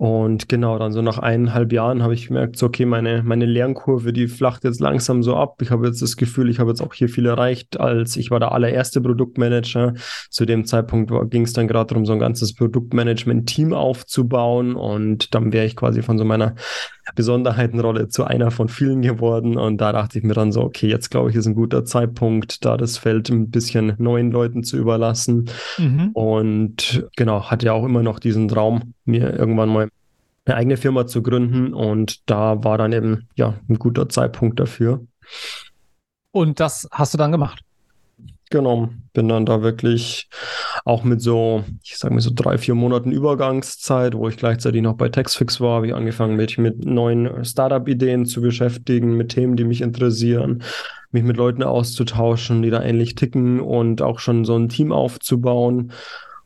Und 0.02 0.48
genau, 0.48 0.80
dann 0.80 0.94
so 0.94 1.02
nach 1.02 1.18
eineinhalb 1.18 1.74
Jahren 1.74 2.04
habe 2.04 2.14
ich 2.14 2.28
gemerkt, 2.28 2.56
so, 2.56 2.68
okay, 2.68 2.86
meine, 2.86 3.22
meine 3.22 3.46
Lernkurve, 3.46 4.14
die 4.14 4.30
flacht 4.30 4.64
jetzt 4.64 4.80
langsam 4.80 5.24
so 5.24 5.36
ab. 5.36 5.62
Ich 5.62 5.72
habe 5.72 5.88
jetzt 5.88 6.02
das 6.02 6.16
Gefühl, 6.16 6.50
ich 6.50 6.60
habe 6.60 6.70
jetzt 6.70 6.80
auch 6.80 6.94
hier 6.94 7.10
viel 7.10 7.26
erreicht, 7.26 7.82
als 7.82 8.16
ich 8.16 8.32
war 8.32 8.40
der 8.40 8.54
allererste 8.54 9.02
Produktmanager. 9.02 9.96
Zu 10.30 10.46
dem 10.46 10.64
Zeitpunkt 10.64 11.12
ging 11.30 11.42
es 11.42 11.52
dann 11.52 11.68
gerade 11.68 11.88
darum, 11.88 12.06
so 12.06 12.14
ein 12.14 12.20
ganzes 12.20 12.54
Produktmanagement-Team 12.54 13.74
aufzubauen. 13.74 14.76
Und 14.76 15.36
dann 15.36 15.52
wäre 15.52 15.66
ich 15.66 15.76
quasi 15.76 16.02
von 16.02 16.18
so 16.18 16.24
meiner 16.24 16.56
Besonderheitenrolle 17.16 18.08
zu 18.08 18.24
einer 18.24 18.52
von 18.52 18.70
vielen 18.70 19.02
geworden. 19.02 19.58
Und 19.58 19.78
da 19.80 19.92
dachte 19.92 20.18
ich 20.18 20.24
mir 20.24 20.34
dann 20.34 20.52
so, 20.52 20.62
okay, 20.62 20.88
jetzt 20.88 21.10
glaube 21.10 21.30
ich, 21.30 21.36
ist 21.36 21.46
ein 21.46 21.56
guter 21.56 21.86
Zeitpunkt, 21.86 22.66
da 22.66 22.78
das 22.78 22.98
Feld 22.98 23.30
ein 23.30 23.50
bisschen 23.50 23.94
neuen 23.98 24.32
Leuten 24.32 24.64
zu 24.64 24.78
überlassen. 24.78 25.50
Mhm. 25.78 26.10
Und 26.14 27.08
genau, 27.16 27.50
hatte 27.50 27.68
ja 27.68 27.74
auch 27.74 27.86
immer 27.86 28.04
noch 28.04 28.20
diesen 28.20 28.48
Traum, 28.48 28.94
mir 29.06 29.34
irgendwann 29.34 29.70
mal 29.70 29.90
eine 30.46 30.56
eigene 30.56 30.78
Firma 30.78 31.08
zu 31.08 31.22
gründen. 31.22 31.74
Und 31.74 32.30
da 32.30 32.64
war 32.64 32.78
dann 32.78 32.94
eben 32.94 33.28
ja 33.36 33.56
ein 33.70 33.80
guter 33.80 34.10
Zeitpunkt 34.10 34.60
dafür. 34.60 35.06
Und 36.32 36.60
das 36.60 36.88
hast 36.92 37.14
du 37.14 37.18
dann 37.18 37.32
gemacht. 37.32 37.64
Genau, 38.52 38.90
bin 39.14 39.30
dann 39.30 39.46
da 39.46 39.62
wirklich 39.62 40.28
auch 40.86 41.04
mit 41.04 41.22
so, 41.22 41.64
ich 41.84 41.98
sage 41.98 42.14
mal 42.14 42.22
so 42.22 42.32
drei, 42.34 42.58
vier 42.58 42.76
Monaten 42.76 43.12
Übergangszeit, 43.12 44.16
wo 44.16 44.28
ich 44.28 44.38
gleichzeitig 44.38 44.82
noch 44.82 44.96
bei 44.96 45.10
Taxfix 45.10 45.60
war, 45.62 45.78
habe 45.78 45.88
ich 45.88 45.96
angefangen, 45.96 46.36
mich 46.36 46.58
mit 46.58 46.86
neuen 46.86 47.44
Startup-Ideen 47.44 48.26
zu 48.26 48.42
beschäftigen, 48.42 49.16
mit 49.16 49.30
Themen, 49.30 49.56
die 49.56 49.64
mich 49.64 49.82
interessieren, 49.82 50.64
mich 51.12 51.24
mit 51.24 51.38
Leuten 51.38 51.64
auszutauschen, 51.64 52.62
die 52.62 52.70
da 52.70 52.82
ähnlich 52.82 53.16
ticken 53.16 53.60
und 53.60 54.02
auch 54.02 54.20
schon 54.20 54.46
so 54.46 54.56
ein 54.56 54.70
Team 54.70 54.92
aufzubauen. 54.92 55.92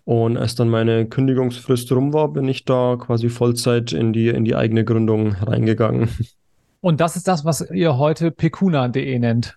Und 0.06 0.38
als 0.38 0.56
dann 0.56 0.70
meine 0.70 1.06
Kündigungsfrist 1.06 1.92
rum 1.94 2.14
war, 2.14 2.34
bin 2.34 2.48
ich 2.48 2.66
da 2.66 2.98
quasi 2.98 3.30
Vollzeit 3.30 3.94
in 3.94 4.12
die, 4.12 4.28
in 4.30 4.44
die 4.44 4.56
eigene 4.56 4.84
Gründung 4.84 5.34
reingegangen. 5.34 6.10
Und 6.82 7.00
das 7.00 7.16
ist 7.16 7.30
das, 7.30 7.46
was 7.46 7.62
ihr 7.72 7.98
heute 7.98 8.32
pecuna.de 8.32 9.18
nennt. 9.20 9.56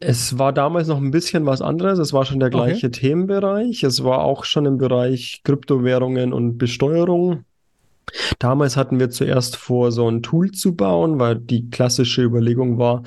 Es 0.00 0.38
war 0.38 0.52
damals 0.52 0.86
noch 0.88 0.98
ein 0.98 1.10
bisschen 1.10 1.44
was 1.46 1.60
anderes. 1.60 1.98
Es 1.98 2.12
war 2.12 2.24
schon 2.24 2.38
der 2.38 2.48
Okay. 2.48 2.56
gleiche 2.56 2.90
Themenbereich. 2.90 3.82
Es 3.82 4.04
war 4.04 4.20
auch 4.20 4.44
schon 4.44 4.66
im 4.66 4.78
Bereich 4.78 5.40
Kryptowährungen 5.44 6.32
und 6.32 6.56
Besteuerung. 6.58 7.44
Damals 8.38 8.76
hatten 8.76 9.00
wir 9.00 9.10
zuerst 9.10 9.56
vor, 9.56 9.92
so 9.92 10.08
ein 10.08 10.22
Tool 10.22 10.52
zu 10.52 10.74
bauen, 10.74 11.18
weil 11.18 11.36
die 11.36 11.68
klassische 11.68 12.22
Überlegung 12.22 12.78
war, 12.78 13.02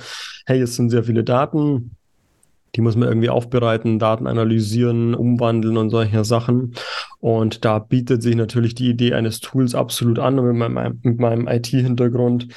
hey, 0.45 0.62
es 0.62 0.75
sind 0.75 0.89
sehr 0.89 1.03
viele 1.03 1.24
Daten. 1.24 1.95
Die 2.75 2.81
muss 2.81 2.95
man 2.95 3.10
irgendwie 3.10 3.29
aufbereiten, 3.29 4.00
Daten 4.00 4.27
analysieren, 4.27 5.13
umwandeln 5.13 5.77
und 5.77 5.89
solche 5.89 6.24
Sachen. 6.24 6.74
Und 7.19 7.65
da 7.65 7.79
bietet 7.79 8.21
sich 8.21 8.36
natürlich 8.36 8.75
die 8.75 8.89
Idee 8.89 9.13
eines 9.13 9.39
Tools 9.39 9.75
absolut 9.75 10.19
an. 10.19 10.39
Und 10.39 10.57
mit 10.57 10.69
meinem, 10.71 11.00
mit 11.03 11.19
meinem 11.19 11.48
IT-Hintergrund 11.48 12.48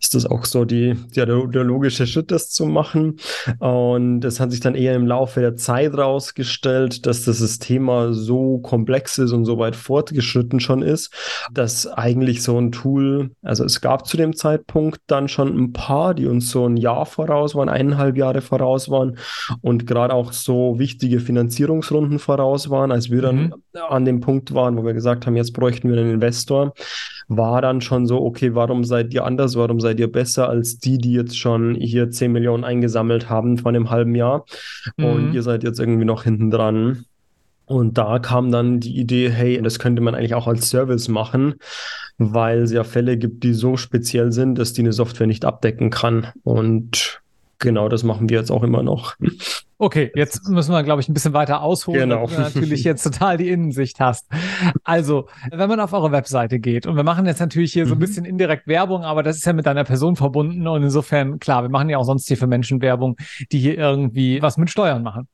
ist 0.00 0.14
das 0.14 0.26
auch 0.26 0.44
so 0.44 0.64
die, 0.64 0.94
ja, 1.12 1.26
der, 1.26 1.46
der 1.46 1.64
logische 1.64 2.06
Schritt, 2.06 2.30
das 2.30 2.50
zu 2.50 2.66
machen. 2.66 3.18
Und 3.58 4.24
es 4.24 4.38
hat 4.40 4.50
sich 4.50 4.60
dann 4.60 4.74
eher 4.74 4.94
im 4.94 5.06
Laufe 5.06 5.40
der 5.40 5.56
Zeit 5.56 5.96
rausgestellt, 5.96 7.06
dass 7.06 7.24
das 7.24 7.58
Thema 7.58 8.12
so 8.12 8.58
komplex 8.58 9.18
ist 9.18 9.32
und 9.32 9.44
so 9.44 9.58
weit 9.58 9.76
fortgeschritten 9.76 10.60
schon 10.60 10.82
ist, 10.82 11.12
dass 11.52 11.86
eigentlich 11.86 12.42
so 12.42 12.58
ein 12.58 12.72
Tool, 12.72 13.30
also 13.42 13.64
es 13.64 13.80
gab 13.80 14.06
zu 14.06 14.16
dem 14.16 14.36
Zeitpunkt 14.36 15.00
dann 15.06 15.28
schon 15.28 15.56
ein 15.56 15.72
paar, 15.72 16.14
die 16.14 16.26
uns 16.26 16.50
so 16.50 16.66
ein 16.66 16.76
Jahr 16.76 17.06
voraus 17.06 17.54
waren, 17.54 17.68
eineinhalb 17.68 18.16
Jahre 18.16 18.40
voraus 18.40 18.90
waren 18.90 19.18
und 19.62 19.86
gerade 19.86 20.14
auch 20.14 20.32
so 20.32 20.78
wichtige 20.78 21.20
Finanzierungsrunden 21.20 22.18
voraus 22.18 22.70
waren, 22.70 22.92
als 22.92 23.10
wir 23.10 23.22
dann 23.22 23.38
Mhm. 23.38 23.54
An 23.88 24.04
dem 24.04 24.20
Punkt 24.20 24.54
waren, 24.54 24.76
wo 24.76 24.84
wir 24.84 24.94
gesagt 24.94 25.26
haben, 25.26 25.36
jetzt 25.36 25.52
bräuchten 25.52 25.90
wir 25.90 25.98
einen 25.98 26.10
Investor, 26.10 26.74
war 27.28 27.60
dann 27.62 27.80
schon 27.80 28.06
so, 28.06 28.20
okay, 28.22 28.54
warum 28.54 28.84
seid 28.84 29.12
ihr 29.12 29.24
anders, 29.24 29.56
warum 29.56 29.80
seid 29.80 30.00
ihr 30.00 30.10
besser 30.10 30.48
als 30.48 30.78
die, 30.78 30.98
die 30.98 31.12
jetzt 31.12 31.38
schon 31.38 31.74
hier 31.74 32.10
10 32.10 32.32
Millionen 32.32 32.64
eingesammelt 32.64 33.28
haben 33.28 33.58
vor 33.58 33.68
einem 33.70 33.90
halben 33.90 34.14
Jahr 34.14 34.44
und 34.96 35.28
Mhm. 35.28 35.34
ihr 35.34 35.42
seid 35.42 35.62
jetzt 35.62 35.78
irgendwie 35.78 36.04
noch 36.06 36.24
hinten 36.24 36.50
dran. 36.50 37.04
Und 37.66 37.98
da 37.98 38.18
kam 38.18 38.50
dann 38.50 38.80
die 38.80 38.96
Idee, 38.98 39.28
hey, 39.28 39.60
das 39.60 39.78
könnte 39.78 40.00
man 40.00 40.14
eigentlich 40.14 40.34
auch 40.34 40.46
als 40.46 40.70
Service 40.70 41.08
machen, 41.08 41.56
weil 42.16 42.62
es 42.62 42.72
ja 42.72 42.82
Fälle 42.82 43.18
gibt, 43.18 43.44
die 43.44 43.52
so 43.52 43.76
speziell 43.76 44.32
sind, 44.32 44.54
dass 44.58 44.72
die 44.72 44.80
eine 44.80 44.94
Software 44.94 45.26
nicht 45.26 45.44
abdecken 45.44 45.90
kann. 45.90 46.28
Und 46.44 47.20
genau 47.58 47.90
das 47.90 48.04
machen 48.04 48.30
wir 48.30 48.38
jetzt 48.38 48.50
auch 48.50 48.62
immer 48.62 48.82
noch. 48.82 49.16
Okay, 49.80 50.10
jetzt 50.16 50.48
müssen 50.48 50.72
wir, 50.72 50.82
glaube 50.82 51.00
ich, 51.00 51.08
ein 51.08 51.14
bisschen 51.14 51.34
weiter 51.34 51.62
ausholen, 51.62 52.10
Genau. 52.10 52.26
damit 52.26 52.36
du 52.36 52.40
natürlich 52.40 52.82
jetzt 52.82 53.04
total 53.04 53.36
die 53.36 53.48
Innensicht 53.48 54.00
hast. 54.00 54.26
Also, 54.82 55.28
wenn 55.52 55.68
man 55.68 55.78
auf 55.78 55.92
eure 55.92 56.10
Webseite 56.10 56.58
geht 56.58 56.84
und 56.86 56.96
wir 56.96 57.04
machen 57.04 57.26
jetzt 57.26 57.38
natürlich 57.38 57.72
hier 57.74 57.86
so 57.86 57.94
ein 57.94 57.98
Mhm. 57.98 58.00
bisschen 58.00 58.24
indirekt 58.24 58.66
Werbung, 58.66 59.04
aber 59.04 59.22
das 59.22 59.36
ist 59.36 59.46
ja 59.46 59.52
mit 59.52 59.66
deiner 59.66 59.84
Person 59.84 60.16
verbunden 60.16 60.66
und 60.66 60.82
insofern, 60.82 61.38
klar, 61.38 61.62
wir 61.62 61.68
machen 61.70 61.88
ja 61.88 61.98
auch 61.98 62.04
sonst 62.04 62.26
hier 62.26 62.36
für 62.36 62.48
Menschen 62.48 62.82
Werbung, 62.82 63.16
die 63.52 63.60
hier 63.60 63.78
irgendwie 63.78 64.42
was 64.42 64.56
mit 64.56 64.68
Steuern 64.68 65.04
machen. 65.04 65.28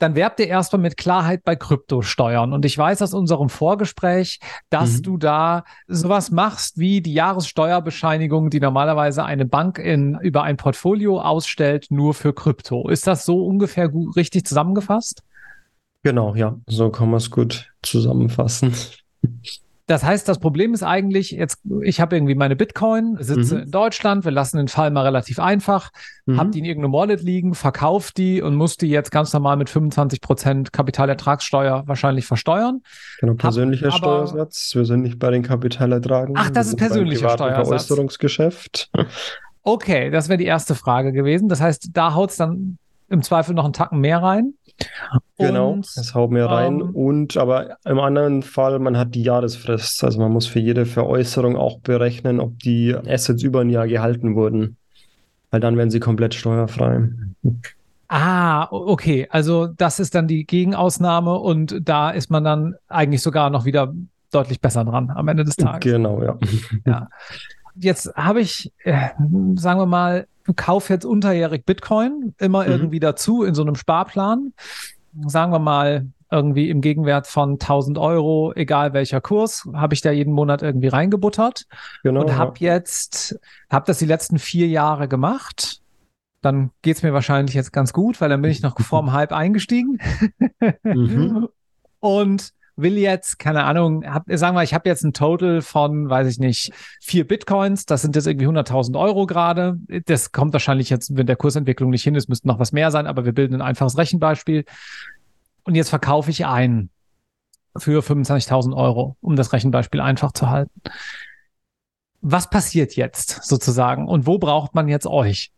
Dann 0.00 0.14
werbt 0.16 0.40
ihr 0.40 0.48
erstmal 0.48 0.80
mit 0.80 0.96
Klarheit 0.96 1.44
bei 1.44 1.54
Kryptosteuern. 1.54 2.52
Und 2.52 2.64
ich 2.64 2.76
weiß 2.76 3.02
aus 3.02 3.14
unserem 3.14 3.50
Vorgespräch, 3.50 4.40
dass 4.70 4.98
Mhm. 4.98 5.02
du 5.02 5.16
da 5.18 5.64
sowas 5.86 6.30
machst 6.30 6.78
wie 6.78 7.02
die 7.02 7.12
Jahressteuerbescheinigung, 7.12 8.50
die 8.50 8.60
normalerweise 8.60 9.24
eine 9.24 9.44
Bank 9.44 9.78
in, 9.78 10.18
über 10.20 10.42
ein 10.42 10.56
Portfolio 10.56 11.20
ausstellt, 11.20 11.86
nur 11.90 12.14
für 12.14 12.32
Krypto. 12.32 12.88
Ist 12.88 13.06
das 13.06 13.24
so 13.24 13.44
ungefähr 13.46 13.88
gut, 13.88 14.16
richtig 14.16 14.46
zusammengefasst? 14.46 15.22
Genau, 16.02 16.34
ja, 16.34 16.58
so 16.66 16.88
kann 16.90 17.10
man 17.10 17.18
es 17.18 17.30
gut 17.30 17.70
zusammenfassen. 17.82 18.74
Das 19.90 20.04
heißt, 20.04 20.28
das 20.28 20.38
Problem 20.38 20.72
ist 20.72 20.84
eigentlich, 20.84 21.32
jetzt, 21.32 21.58
ich 21.82 22.00
habe 22.00 22.14
irgendwie 22.14 22.36
meine 22.36 22.54
Bitcoin, 22.54 23.16
sitze 23.18 23.56
Mhm. 23.56 23.62
in 23.62 23.70
Deutschland, 23.72 24.24
wir 24.24 24.30
lassen 24.30 24.58
den 24.58 24.68
Fall 24.68 24.92
mal 24.92 25.02
relativ 25.02 25.40
einfach, 25.40 25.90
Mhm. 26.26 26.38
hab 26.38 26.52
die 26.52 26.60
in 26.60 26.64
irgendeinem 26.64 26.92
Wallet 26.92 27.22
liegen, 27.22 27.54
verkauft 27.54 28.16
die 28.16 28.40
und 28.40 28.54
muss 28.54 28.76
die 28.76 28.86
jetzt 28.88 29.10
ganz 29.10 29.32
normal 29.32 29.56
mit 29.56 29.68
25% 29.68 30.72
Kapitalertragssteuer 30.72 31.82
wahrscheinlich 31.86 32.24
versteuern. 32.26 32.82
Genau, 33.18 33.34
persönlicher 33.34 33.88
aber- 33.88 33.96
Steuersatz. 34.28 34.72
Wir 34.76 34.84
sind 34.84 35.02
nicht 35.02 35.18
bei 35.18 35.32
den 35.32 35.42
Kapitalertragen. 35.42 36.36
Ach, 36.38 36.50
das 36.50 36.68
ist 36.68 36.76
persönlicher 36.76 37.30
Steuersatz. 37.30 37.66
Veräußerungsgeschäft. 37.66 38.90
Okay, 39.64 40.10
das 40.10 40.28
wäre 40.28 40.38
die 40.38 40.44
erste 40.46 40.76
Frage 40.76 41.10
gewesen. 41.12 41.48
Das 41.48 41.60
heißt, 41.60 41.90
da 41.94 42.14
haut's 42.14 42.36
dann 42.36 42.78
im 43.10 43.22
Zweifel 43.22 43.54
noch 43.54 43.64
einen 43.64 43.72
Tacken 43.72 44.00
mehr 44.00 44.22
rein. 44.22 44.54
Genau, 45.36 45.72
Und, 45.72 45.96
das 45.96 46.14
hauen 46.14 46.34
wir 46.34 46.46
rein. 46.46 46.80
ähm, 46.80 46.90
Und 46.94 47.36
aber 47.36 47.76
im 47.84 47.98
anderen 47.98 48.42
Fall, 48.42 48.78
man 48.78 48.96
hat 48.96 49.14
die 49.14 49.22
Jahresfrist. 49.22 50.02
Also 50.04 50.18
man 50.20 50.32
muss 50.32 50.46
für 50.46 50.60
jede 50.60 50.86
Veräußerung 50.86 51.56
auch 51.56 51.80
berechnen, 51.80 52.40
ob 52.40 52.58
die 52.60 52.94
Assets 52.94 53.42
über 53.42 53.60
ein 53.60 53.70
Jahr 53.70 53.88
gehalten 53.88 54.34
wurden. 54.34 54.76
Weil 55.50 55.60
dann 55.60 55.76
werden 55.76 55.90
sie 55.90 56.00
komplett 56.00 56.34
steuerfrei. 56.34 57.08
Ah, 58.08 58.68
okay. 58.70 59.26
Also 59.30 59.66
das 59.66 60.00
ist 60.00 60.14
dann 60.14 60.28
die 60.28 60.46
Gegenausnahme 60.46 61.34
und 61.38 61.76
da 61.82 62.10
ist 62.10 62.30
man 62.30 62.44
dann 62.44 62.74
eigentlich 62.88 63.22
sogar 63.22 63.50
noch 63.50 63.64
wieder 63.64 63.92
deutlich 64.30 64.60
besser 64.60 64.84
dran 64.84 65.10
am 65.10 65.28
Ende 65.28 65.44
des 65.44 65.56
Tages. 65.56 65.92
Genau, 65.92 66.22
ja. 66.22 66.38
Jetzt 67.74 68.14
habe 68.14 68.40
ich, 68.40 68.72
äh, 68.84 69.08
sagen 69.56 69.80
wir 69.80 69.86
mal, 69.86 70.26
kauf 70.56 70.88
jetzt 70.90 71.04
unterjährig 71.04 71.64
Bitcoin 71.64 72.34
immer 72.38 72.64
Mhm. 72.64 72.70
irgendwie 72.70 73.00
dazu 73.00 73.42
in 73.42 73.54
so 73.54 73.62
einem 73.62 73.74
Sparplan. 73.74 74.52
Sagen 75.26 75.52
wir 75.52 75.58
mal 75.58 76.06
irgendwie 76.30 76.70
im 76.70 76.80
Gegenwert 76.80 77.26
von 77.26 77.58
1000 77.58 77.98
Euro, 77.98 78.52
egal 78.54 78.92
welcher 78.92 79.20
Kurs, 79.20 79.68
habe 79.74 79.94
ich 79.94 80.00
da 80.00 80.12
jeden 80.12 80.32
Monat 80.32 80.62
irgendwie 80.62 80.88
reingebuttert. 80.88 81.66
Genau. 82.04 82.20
und 82.20 82.28
ja. 82.28 82.36
habe 82.36 82.54
jetzt, 82.58 83.38
habe 83.68 83.86
das 83.86 83.98
die 83.98 84.06
letzten 84.06 84.38
vier 84.38 84.68
Jahre 84.68 85.08
gemacht. 85.08 85.80
Dann 86.40 86.70
geht's 86.82 87.02
mir 87.02 87.12
wahrscheinlich 87.12 87.54
jetzt 87.54 87.72
ganz 87.72 87.92
gut, 87.92 88.20
weil 88.20 88.28
dann 88.28 88.40
bin 88.42 88.50
ich 88.50 88.62
noch 88.62 88.78
vorm 88.80 89.12
Hype 89.12 89.32
eingestiegen. 89.32 89.98
Mhm. 90.84 91.48
Und 92.00 92.52
will 92.80 92.98
jetzt, 92.98 93.38
keine 93.38 93.64
Ahnung, 93.64 94.04
hab, 94.04 94.24
sagen 94.28 94.56
wir, 94.56 94.62
ich 94.62 94.74
habe 94.74 94.88
jetzt 94.88 95.04
ein 95.04 95.12
Total 95.12 95.62
von, 95.62 96.08
weiß 96.08 96.28
ich 96.28 96.38
nicht, 96.38 96.72
vier 97.00 97.26
Bitcoins, 97.26 97.86
das 97.86 98.02
sind 98.02 98.16
jetzt 98.16 98.26
irgendwie 98.26 98.46
100.000 98.46 98.98
Euro 98.98 99.26
gerade. 99.26 99.78
Das 100.06 100.32
kommt 100.32 100.52
wahrscheinlich 100.52 100.90
jetzt, 100.90 101.16
wenn 101.16 101.26
der 101.26 101.36
Kursentwicklung 101.36 101.90
nicht 101.90 102.02
hin 102.02 102.14
ist, 102.14 102.28
müsste 102.28 102.48
noch 102.48 102.58
was 102.58 102.72
mehr 102.72 102.90
sein, 102.90 103.06
aber 103.06 103.24
wir 103.24 103.32
bilden 103.32 103.54
ein 103.54 103.62
einfaches 103.62 103.98
Rechenbeispiel. 103.98 104.64
Und 105.64 105.74
jetzt 105.74 105.90
verkaufe 105.90 106.30
ich 106.30 106.46
einen 106.46 106.90
für 107.76 108.02
25.000 108.02 108.76
Euro, 108.76 109.16
um 109.20 109.36
das 109.36 109.52
Rechenbeispiel 109.52 110.00
einfach 110.00 110.32
zu 110.32 110.50
halten. 110.50 110.72
Was 112.20 112.50
passiert 112.50 112.96
jetzt 112.96 113.44
sozusagen 113.44 114.08
und 114.08 114.26
wo 114.26 114.38
braucht 114.38 114.74
man 114.74 114.88
jetzt 114.88 115.06
euch? 115.06 115.52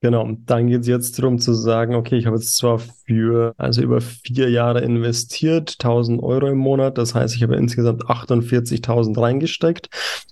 Genau, 0.00 0.30
dann 0.46 0.68
geht 0.68 0.82
es 0.82 0.86
jetzt 0.86 1.18
darum 1.18 1.40
zu 1.40 1.52
sagen, 1.54 1.96
okay, 1.96 2.16
ich 2.16 2.26
habe 2.26 2.36
jetzt 2.36 2.56
zwar 2.56 2.78
für, 2.78 3.52
also 3.56 3.82
über 3.82 4.00
vier 4.00 4.48
Jahre 4.48 4.80
investiert, 4.80 5.74
1000 5.80 6.22
Euro 6.22 6.46
im 6.46 6.58
Monat, 6.58 6.98
das 6.98 7.16
heißt, 7.16 7.34
ich 7.34 7.42
habe 7.42 7.56
insgesamt 7.56 8.04
48.000 8.04 9.20
reingesteckt, 9.20 9.88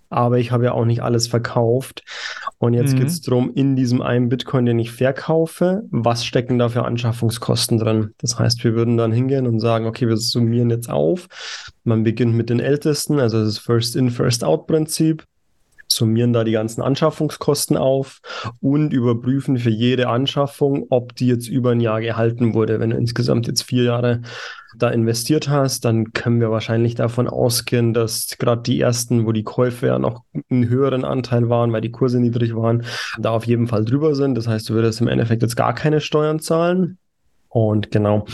aber 0.09 0.39
ich 0.39 0.53
habe 0.53 0.67
ja 0.67 0.73
auch 0.73 0.85
nicht 0.85 1.03
alles 1.03 1.27
verkauft. 1.27 2.05
Und 2.59 2.75
jetzt 2.75 2.95
mhm. 2.95 2.99
geht 2.99 3.09
es 3.09 3.21
darum, 3.23 3.53
in 3.55 3.75
diesem 3.75 4.03
einen 4.03 4.29
Bitcoin, 4.29 4.67
den 4.67 4.79
ich 4.79 4.93
verkaufe, 4.93 5.83
was 5.91 6.25
stecken 6.25 6.61
da 6.61 6.69
für 6.69 6.85
Anschaffungskosten 6.85 7.79
drin? 7.79 8.15
Das 8.19 8.39
heißt, 8.39 8.63
wir 8.63 8.75
würden 8.75 8.97
dann 8.97 9.11
hingehen 9.11 9.49
und 9.49 9.59
sagen, 9.59 9.87
okay, 9.87 10.07
wir 10.07 10.17
summieren 10.17 10.71
jetzt 10.71 10.89
auf. 10.89 11.27
Man 11.83 12.05
beginnt 12.05 12.37
mit 12.37 12.51
den 12.51 12.61
ältesten, 12.61 13.19
also 13.19 13.43
das 13.43 13.59
First-in, 13.59 14.11
First-out-Prinzip 14.11 15.25
summieren 15.97 16.33
da 16.33 16.45
die 16.45 16.53
ganzen 16.53 16.83
Anschaffungskosten 16.83 17.77
auf 17.77 18.21
und 18.61 18.93
überprüfen 18.93 19.59
für 19.59 19.71
jede 19.71 20.09
Anschaffung, 20.09 20.87
ob 20.91 21.17
die 21.17 21.27
jetzt 21.27 21.49
über 21.49 21.71
ein 21.71 21.81
Jahr 21.81 22.01
gehalten 22.01 22.55
wurde. 22.55 22.79
Wenn 22.79 22.91
du 22.91 22.97
insgesamt 22.97 23.47
jetzt 23.47 23.63
vier 23.63 23.85
Jahre 23.85 24.23
da 24.77 24.91
investiert 24.91 25.49
hast, 25.49 25.85
dann 25.85 26.13
können 26.13 26.41
wir 26.41 26.51
wahrscheinlich 26.51 26.95
davon 26.95 27.29
ausgehen, 27.29 27.95
dass 27.95 28.37
gerade 28.39 28.63
die 28.63 28.81
ersten, 28.81 29.27
wo 29.27 29.33
die 29.33 29.45
Käufe 29.45 29.87
ja 29.87 29.99
noch 29.99 30.23
einen 30.51 30.69
höheren 30.69 31.05
Anteil 31.05 31.49
waren, 31.49 31.73
weil 31.73 31.81
die 31.81 31.91
Kurse 31.91 32.21
niedrig 32.21 32.55
waren, 32.55 32.85
da 33.19 33.31
auf 33.31 33.47
jeden 33.47 33.67
Fall 33.67 33.85
drüber 33.85 34.15
sind. 34.15 34.35
Das 34.37 34.47
heißt, 34.47 34.69
du 34.69 34.75
würdest 34.75 35.01
im 35.01 35.09
Endeffekt 35.09 35.43
jetzt 35.43 35.57
gar 35.57 35.75
keine 35.75 36.01
Steuern 36.01 36.41
zahlen. 36.41 36.99
Und 37.49 37.91
genau, 37.91 38.27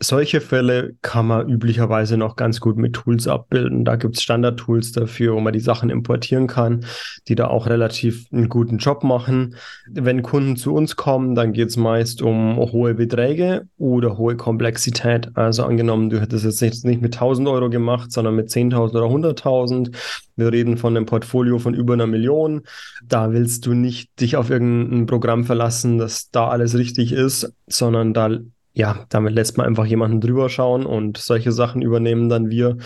solche 0.00 0.40
Fälle 0.40 0.94
kann 1.02 1.26
man 1.26 1.48
üblicherweise 1.48 2.16
noch 2.16 2.36
ganz 2.36 2.60
gut 2.60 2.76
mit 2.76 2.92
Tools 2.94 3.26
abbilden. 3.28 3.84
Da 3.84 3.96
gibt 3.96 4.16
es 4.16 4.22
Standard-Tools 4.22 4.92
dafür, 4.92 5.34
wo 5.34 5.40
man 5.40 5.52
die 5.52 5.60
Sachen 5.60 5.90
importieren 5.90 6.46
kann, 6.46 6.84
die 7.28 7.34
da 7.34 7.48
auch 7.48 7.66
relativ 7.66 8.26
einen 8.32 8.48
guten 8.48 8.78
Job 8.78 9.04
machen. 9.04 9.56
Wenn 9.90 10.22
Kunden 10.22 10.56
zu 10.56 10.74
uns 10.74 10.96
kommen, 10.96 11.34
dann 11.34 11.52
geht 11.52 11.68
es 11.68 11.76
meist 11.76 12.22
um 12.22 12.56
hohe 12.56 12.94
Beträge 12.94 13.68
oder 13.78 14.18
hohe 14.18 14.36
Komplexität. 14.36 15.30
Also 15.34 15.64
angenommen, 15.64 16.10
du 16.10 16.20
hättest 16.20 16.44
jetzt 16.44 16.62
nicht, 16.62 16.84
nicht 16.84 17.02
mit 17.02 17.14
1000 17.14 17.48
Euro 17.48 17.70
gemacht, 17.70 18.12
sondern 18.12 18.36
mit 18.36 18.48
10.000 18.48 18.90
oder 18.90 19.06
100.000. 19.06 19.94
Wir 20.36 20.52
reden 20.52 20.76
von 20.76 20.96
einem 20.96 21.06
Portfolio 21.06 21.58
von 21.58 21.74
über 21.74 21.94
einer 21.94 22.06
Million. 22.06 22.62
Da 23.04 23.32
willst 23.32 23.64
du 23.64 23.72
nicht 23.72 24.20
dich 24.20 24.36
auf 24.36 24.50
irgendein 24.50 25.06
Programm 25.06 25.44
verlassen, 25.44 25.96
dass 25.96 26.30
da 26.30 26.48
alles 26.48 26.76
richtig 26.76 27.12
ist, 27.12 27.52
sondern 27.66 28.12
da 28.12 28.30
ja, 28.76 29.06
damit 29.08 29.34
lässt 29.34 29.56
man 29.56 29.66
einfach 29.66 29.86
jemanden 29.86 30.20
drüber 30.20 30.50
schauen 30.50 30.84
und 30.84 31.16
solche 31.16 31.50
Sachen 31.50 31.80
übernehmen 31.80 32.28
dann 32.28 32.50
wir. 32.50 32.76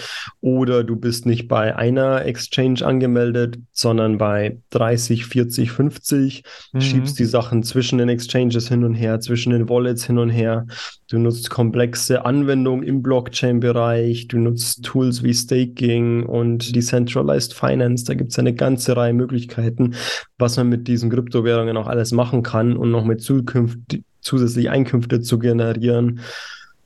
Oder 0.40 0.84
du 0.84 0.94
bist 0.94 1.26
nicht 1.26 1.48
bei 1.48 1.74
einer 1.74 2.24
Exchange 2.26 2.86
angemeldet, 2.86 3.58
sondern 3.72 4.16
bei 4.16 4.58
30, 4.70 5.26
40, 5.26 5.72
50, 5.72 6.44
mhm. 6.72 6.80
schiebst 6.80 7.18
die 7.18 7.24
Sachen 7.24 7.64
zwischen 7.64 7.98
den 7.98 8.08
Exchanges 8.08 8.68
hin 8.68 8.84
und 8.84 8.94
her, 8.94 9.18
zwischen 9.18 9.50
den 9.50 9.68
Wallets 9.68 10.04
hin 10.04 10.18
und 10.18 10.30
her. 10.30 10.64
Du 11.10 11.18
nutzt 11.18 11.50
komplexe 11.50 12.24
Anwendungen 12.24 12.84
im 12.84 13.02
Blockchain-Bereich, 13.02 14.28
du 14.28 14.38
nutzt 14.38 14.84
Tools 14.84 15.24
wie 15.24 15.34
Staking 15.34 16.24
und 16.24 16.76
Decentralized 16.76 17.52
Finance. 17.52 18.04
Da 18.04 18.14
gibt 18.14 18.30
es 18.30 18.38
eine 18.38 18.54
ganze 18.54 18.96
Reihe 18.96 19.12
Möglichkeiten, 19.12 19.96
was 20.38 20.56
man 20.56 20.68
mit 20.68 20.86
diesen 20.86 21.10
Kryptowährungen 21.10 21.76
auch 21.76 21.88
alles 21.88 22.12
machen 22.12 22.44
kann 22.44 22.76
und 22.76 22.92
noch 22.92 23.04
mit 23.04 23.22
zukünftig 23.22 24.04
zusätzliche 24.20 24.70
Einkünfte 24.70 25.20
zu 25.20 25.38
generieren. 25.38 26.20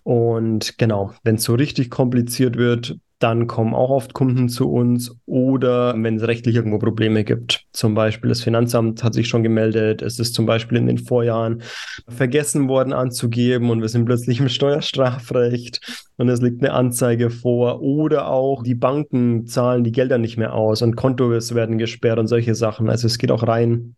Und 0.03 0.77
genau, 0.79 1.13
wenn 1.23 1.37
es 1.37 1.45
so 1.45 1.55
richtig 1.55 1.91
kompliziert 1.91 2.57
wird, 2.57 2.97
dann 3.25 3.47
kommen 3.47 3.75
auch 3.75 3.89
oft 3.89 4.13
Kunden 4.13 4.51
zu 4.51 4.71
uns 4.71 5.17
oder 5.25 5.95
wenn 5.97 6.17
es 6.17 6.27
rechtlich 6.27 6.57
irgendwo 6.57 6.79
Probleme 6.79 7.25
gibt. 7.25 7.65
Zum 7.73 7.95
Beispiel 7.95 8.29
das 8.29 8.43
Finanzamt 8.43 9.03
hat 9.03 9.15
sich 9.15 9.29
schon 9.29 9.43
gemeldet, 9.43 10.03
es 10.03 10.19
ist 10.19 10.35
zum 10.35 10.45
Beispiel 10.45 10.77
in 10.77 10.87
den 10.87 10.99
Vorjahren 10.99 11.63
vergessen 12.07 12.69
worden 12.69 12.93
anzugeben 12.93 13.71
und 13.71 13.81
wir 13.81 13.89
sind 13.89 14.05
plötzlich 14.05 14.41
im 14.41 14.51
Steuerstrafrecht 14.51 15.81
und 16.19 16.29
es 16.29 16.43
liegt 16.43 16.63
eine 16.63 16.75
Anzeige 16.75 17.31
vor 17.31 17.81
oder 17.81 18.29
auch 18.29 18.63
die 18.63 18.75
Banken 18.75 19.47
zahlen 19.47 19.85
die 19.85 19.93
Gelder 19.93 20.19
nicht 20.19 20.37
mehr 20.37 20.53
aus 20.53 20.83
und 20.83 20.95
Kontos 20.95 21.55
werden 21.55 21.79
gesperrt 21.79 22.19
und 22.19 22.27
solche 22.27 22.55
Sachen. 22.55 22.91
Also 22.91 23.07
es 23.07 23.17
geht 23.17 23.31
auch 23.31 23.47
rein 23.47 23.95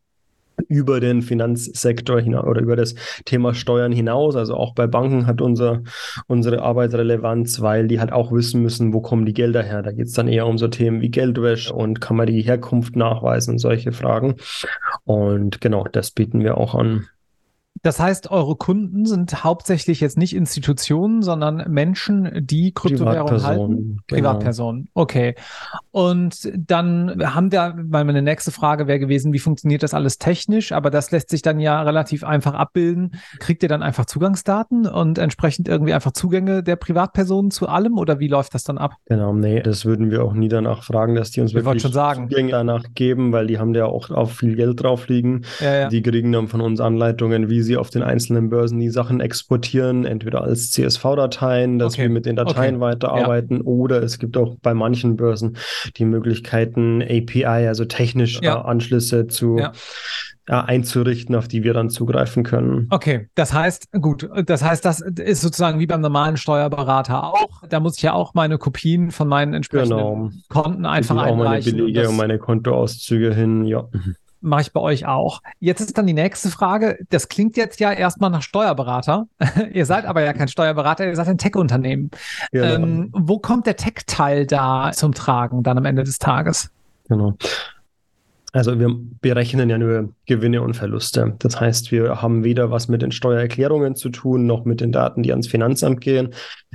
über 0.69 1.01
den 1.01 1.23
Finanzsektor 1.23 2.21
hinaus 2.21 2.47
oder 2.47 2.61
über 2.61 2.77
das 2.77 2.95
Thema 3.25 3.55
Steuern 3.55 3.93
hinaus. 3.93 4.37
Also 4.37 4.55
auch 4.55 4.75
bei 4.75 4.87
Banken 4.87 5.27
hat 5.27 5.41
unser, 5.41 5.83
unsere 6.27 6.63
Arbeit 6.63 6.95
Relevanz, 6.95 7.61
weil 7.61 7.89
die 7.89 8.01
halt 8.01 8.13
auch 8.13 8.33
wissen 8.33 8.63
müssen, 8.63 8.93
wo 8.93 9.01
kommen 9.01 9.27
die 9.27 9.35
Gelder 9.35 9.63
her. 9.63 9.83
Da 9.83 9.93
geht 9.93 10.07
es 10.07 10.13
dann 10.13 10.29
eher 10.29 10.47
um 10.47 10.59
so 10.59 10.69
Themen 10.69 11.01
wie 11.01 11.11
Geldwäsche 11.11 11.73
und 11.73 12.01
kann 12.01 12.17
man 12.17 12.27
die 12.27 12.43
Herkunft 12.43 12.97
nachweisen 12.97 13.53
und 13.53 13.59
solche 13.59 13.93
Fragen. 13.93 14.37
Und 15.05 15.61
genau, 15.61 15.85
das 15.85 16.11
bieten 16.11 16.41
wir 16.41 16.57
auch 16.59 16.75
an. 16.75 17.07
Das 17.87 18.01
heißt, 18.01 18.33
eure 18.33 18.57
Kunden 18.57 19.07
sind 19.07 19.44
hauptsächlich 19.44 20.01
jetzt 20.01 20.18
nicht 20.18 20.35
Institutionen, 20.35 21.22
sondern 21.22 21.70
Menschen, 21.70 22.44
die 22.44 22.72
Kryptowährungen 22.72 23.44
halten. 23.44 23.66
Genau. 23.68 24.03
Privatpersonen. 24.09 24.88
Okay. 24.92 25.37
Und 25.92 26.51
dann 26.57 27.22
haben 27.25 27.53
wir, 27.53 27.75
weil 27.77 28.05
meine 28.05 28.22
nächste 28.22 28.51
Frage 28.51 28.88
wäre 28.88 28.99
gewesen, 28.99 29.33
wie 29.33 29.38
funktioniert 29.38 29.85
das 29.85 29.94
alles 29.94 30.18
technisch? 30.18 30.72
Aber 30.72 30.90
das 30.90 31.12
lässt 31.12 31.31
sich 31.31 31.42
dann 31.42 31.61
ja 31.61 31.81
relativ 31.81 32.25
einfach 32.25 32.55
abbilden. 32.55 33.12
Kriegt 33.38 33.62
ihr 33.62 33.68
dann 33.68 33.85
einfach 33.85 34.07
Zugangsdaten 34.07 34.88
und 34.88 35.18
entsprechend 35.18 35.68
irgendwie 35.68 35.94
einfach 35.94 36.11
Zugänge 36.11 36.64
der 36.64 36.75
Privatpersonen 36.75 37.53
zu 37.53 37.68
allem 37.68 37.99
oder 37.99 38.18
wie 38.18 38.27
läuft 38.27 38.55
das 38.55 38.64
dann 38.64 38.79
ab? 38.79 38.94
Genau, 39.05 39.33
nee, 39.33 39.61
das 39.61 39.85
würden 39.85 40.11
wir 40.11 40.25
auch 40.25 40.33
nie 40.33 40.49
danach 40.49 40.83
fragen, 40.83 41.14
dass 41.14 41.31
die 41.31 41.40
uns 41.40 41.55
wir 41.55 41.64
wirklich. 41.64 41.85
Zugänge 41.85 42.51
danach 42.51 42.83
geben, 42.96 43.31
weil 43.31 43.46
die 43.46 43.61
haben 43.61 43.75
ja 43.77 43.87
auch 43.87 44.11
auf 44.11 44.33
viel 44.33 44.57
Geld 44.57 44.83
drauf 44.83 45.07
liegen. 45.07 45.42
Ja, 45.61 45.75
ja. 45.83 45.88
Die 45.88 46.03
kriegen 46.03 46.33
dann 46.33 46.49
von 46.49 46.61
uns 46.61 46.81
Anleitungen, 46.81 47.49
wie 47.49 47.62
sie 47.62 47.76
auf 47.77 47.91
den 47.91 48.03
einzelnen 48.03 48.49
Börsen 48.49 48.79
die 48.79 48.91
Sachen 48.91 49.21
exportieren, 49.21 50.05
entweder 50.05 50.43
als 50.43 50.71
CSV-Dateien, 50.73 51.79
dass 51.79 51.95
okay. 51.95 52.03
wir 52.03 52.11
mit 52.11 52.27
den 52.27 52.37
Dateien 52.37 52.77
okay. 52.77 52.85
weiterarbeiten, 52.85 53.59
ja. 53.59 53.65
oder 53.65 54.03
es 54.03 54.19
gibt 54.19 54.37
auch 54.37 54.57
bei 54.62 54.75
manchen 54.75 55.17
Börsen 55.17 55.57
die 55.97 56.05
Möglichkeiten, 56.05 57.03
API, 57.03 57.45
also 57.45 57.85
technische 57.85 58.43
ja. 58.43 58.61
Anschlüsse 58.62 59.27
zu 59.27 59.59
ja. 59.59 59.73
einzurichten, 60.49 61.35
auf 61.35 61.49
die 61.49 61.65
wir 61.65 61.75
dann 61.75 61.91
zugreifen 61.91 62.43
können. 62.45 62.87
Okay, 62.91 63.29
das 63.35 63.53
heißt, 63.53 63.93
gut, 64.01 64.29
das 64.47 64.62
heißt, 64.62 64.85
das 64.85 65.01
ist 65.01 65.41
sozusagen 65.41 65.79
wie 65.79 65.87
beim 65.87 66.01
normalen 66.01 66.37
Steuerberater 66.37 67.25
auch. 67.25 67.62
Da 67.69 67.81
muss 67.81 67.97
ich 67.97 68.03
ja 68.03 68.12
auch 68.12 68.35
meine 68.35 68.59
Kopien 68.59 69.11
von 69.11 69.29
meinen 69.29 69.55
entsprechenden 69.55 69.99
genau. 69.99 70.31
Konten 70.49 70.87
einfach 70.87 71.17
einreichen. 71.17 71.41
Auch 71.41 71.45
meine 71.45 71.62
Belege 71.62 72.09
und 72.09 72.17
meine 72.17 72.39
Kontoauszüge 72.39 73.35
hin, 73.35 73.65
ja 73.65 73.89
mache 74.40 74.62
ich 74.62 74.72
bei 74.72 74.81
euch 74.81 75.07
auch. 75.07 75.42
Jetzt 75.61 75.81
ist 75.81 75.99
dann 75.99 76.07
die 76.07 76.12
nächste 76.12 76.51
Frage. 76.51 76.99
Das 77.11 77.29
klingt 77.29 77.57
jetzt 77.57 77.81
ja 77.81 77.92
erstmal 77.92 78.31
nach 78.31 78.42
Steuerberater. 78.42 79.27
ihr 79.72 79.87
seid 79.87 80.05
aber 80.05 80.22
ja 80.22 80.33
kein 80.33 80.49
Steuerberater, 80.49 81.07
ihr 81.07 81.16
seid 81.16 81.29
ein 81.29 81.38
Tech-Unternehmen. 81.38 82.11
Genau. 82.53 82.75
Ähm, 82.75 83.09
wo 83.12 83.38
kommt 83.38 83.66
der 83.66 83.77
Tech-Teil 83.77 84.46
da 84.46 84.92
zum 84.92 85.14
Tragen 85.14 85.62
dann 85.62 85.79
am 85.79 85.85
Ende 85.85 86.05
des 86.05 86.18
Tages? 86.18 86.70
Genau. 87.09 87.35
Also 88.57 88.79
wir 88.79 88.88
berechnen 89.21 89.69
ja 89.69 89.77
nur 89.77 90.14
Gewinne 90.25 90.62
und 90.62 90.73
Verluste. 90.73 91.35
Das 91.40 91.61
heißt, 91.61 91.92
wir 91.92 92.23
haben 92.23 92.42
weder 92.42 92.71
was 92.71 92.88
mit 92.88 93.03
den 93.03 93.12
Steuererklärungen 93.12 93.97
zu 93.97 94.09
tun, 94.09 94.47
noch 94.47 94.64
mit 94.64 94.81
den 94.81 94.92
Daten, 94.92 95.23
die 95.23 95.31
ans 95.31 95.47
Finanzamt 95.47 96.01
gehen. 96.01 96.31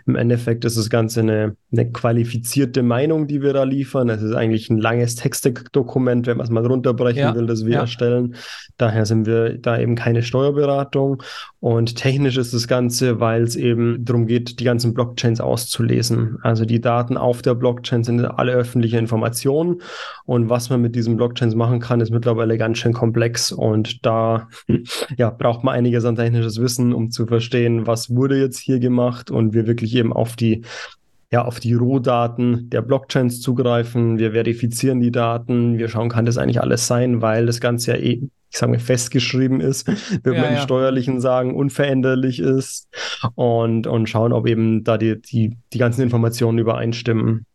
Im 0.06 0.16
Endeffekt 0.16 0.64
ist 0.64 0.78
das 0.78 0.92
Ganze 0.92 1.22
eine, 1.22 1.56
eine 1.72 1.92
qualifizierte 1.92 2.84
Meinung, 2.84 3.26
die 3.26 3.42
wir 3.42 3.54
da 3.54 3.64
liefern. 3.64 4.10
Es 4.10 4.22
ist 4.22 4.36
eigentlich 4.36 4.70
ein 4.70 4.78
langes 4.78 5.16
Textdokument, 5.16 6.28
wenn 6.28 6.38
man 6.38 6.46
es 6.46 6.52
mal 6.52 6.64
runterbrechen 6.64 7.20
ja, 7.20 7.36
will, 7.36 7.48
das 7.48 7.66
wir 7.66 7.74
ja. 7.74 7.80
erstellen. 7.82 8.36
Daher 8.78 9.08
sind 9.08 9.26
wir 9.26 9.58
da 9.58 9.80
eben 9.80 9.96
keine 9.96 10.22
Steuerberatung. 10.22 11.24
Und 11.60 11.96
technisch 11.96 12.38
ist 12.38 12.54
das 12.54 12.68
Ganze, 12.68 13.20
weil 13.20 13.44
es 13.44 13.56
eben 13.56 14.04
darum 14.06 14.28
geht, 14.28 14.60
die 14.60 14.64
ganzen 14.64 14.94
Blockchains 14.94 15.42
auszulesen. 15.42 16.38
Also 16.42 16.66
die 16.66 16.82
Daten 16.82 17.18
auf 17.18 17.42
der 17.42 17.56
Blockchain 17.56 18.04
sind 18.04 18.24
alle 18.26 18.54
öffentliche 18.54 18.98
Informationen. 18.98 19.82
Und 20.26 20.50
was 20.50 20.70
man 20.70 20.82
mit 20.82 20.96
diesen 20.96 21.18
Blockchains 21.18 21.56
machen 21.56 21.71
kann, 21.80 22.02
ist 22.02 22.12
mittlerweile 22.12 22.58
ganz 22.58 22.78
schön 22.78 22.94
komplex. 22.94 23.52
Und 23.52 24.06
da 24.06 24.48
ja, 25.18 25.30
braucht 25.30 25.64
man 25.64 25.76
einiges 25.76 26.06
an 26.06 26.16
technisches 26.16 26.60
Wissen, 26.60 26.94
um 26.94 27.12
zu 27.12 27.26
verstehen, 27.26 27.88
was 27.88 28.14
wurde 28.14 28.40
jetzt 28.40 28.60
hier 28.60 28.80
gemacht 28.80 29.32
und 29.32 29.54
wir 29.54 29.68
wirklich 29.68 29.96
eben 29.96 30.14
auf 30.14 30.36
die 30.36 30.64
ja, 31.34 31.46
auf 31.46 31.62
die 31.62 31.74
Rohdaten 31.74 32.70
der 32.70 32.82
Blockchains 32.82 33.40
zugreifen. 33.40 34.20
Wir 34.20 34.34
verifizieren 34.34 35.00
die 35.00 35.12
Daten. 35.12 35.78
Wir 35.78 35.88
schauen, 35.88 36.10
kann 36.10 36.26
das 36.26 36.38
eigentlich 36.38 36.60
alles 36.60 36.88
sein, 36.88 37.22
weil 37.22 37.46
das 37.46 37.62
Ganze 37.62 37.92
ja 37.92 37.98
eh, 37.98 38.22
ich 38.52 38.58
sage 38.58 38.74
mal, 38.74 38.80
festgeschrieben 38.80 39.62
ist, 39.62 39.88
wird 40.24 40.36
ja, 40.36 40.42
man 40.42 40.52
ja. 40.52 40.58
im 40.58 40.64
Steuerlichen 40.64 41.22
sagen, 41.22 41.56
unveränderlich 41.56 42.40
ist. 42.40 42.90
und, 43.36 43.88
und 43.88 44.10
schauen, 44.10 44.34
ob 44.34 44.46
eben 44.46 44.84
da 44.84 44.98
die, 44.98 45.22
die, 45.22 45.58
die 45.72 45.78
ganzen 45.78 46.02
Informationen 46.02 46.58
übereinstimmen. 46.58 47.46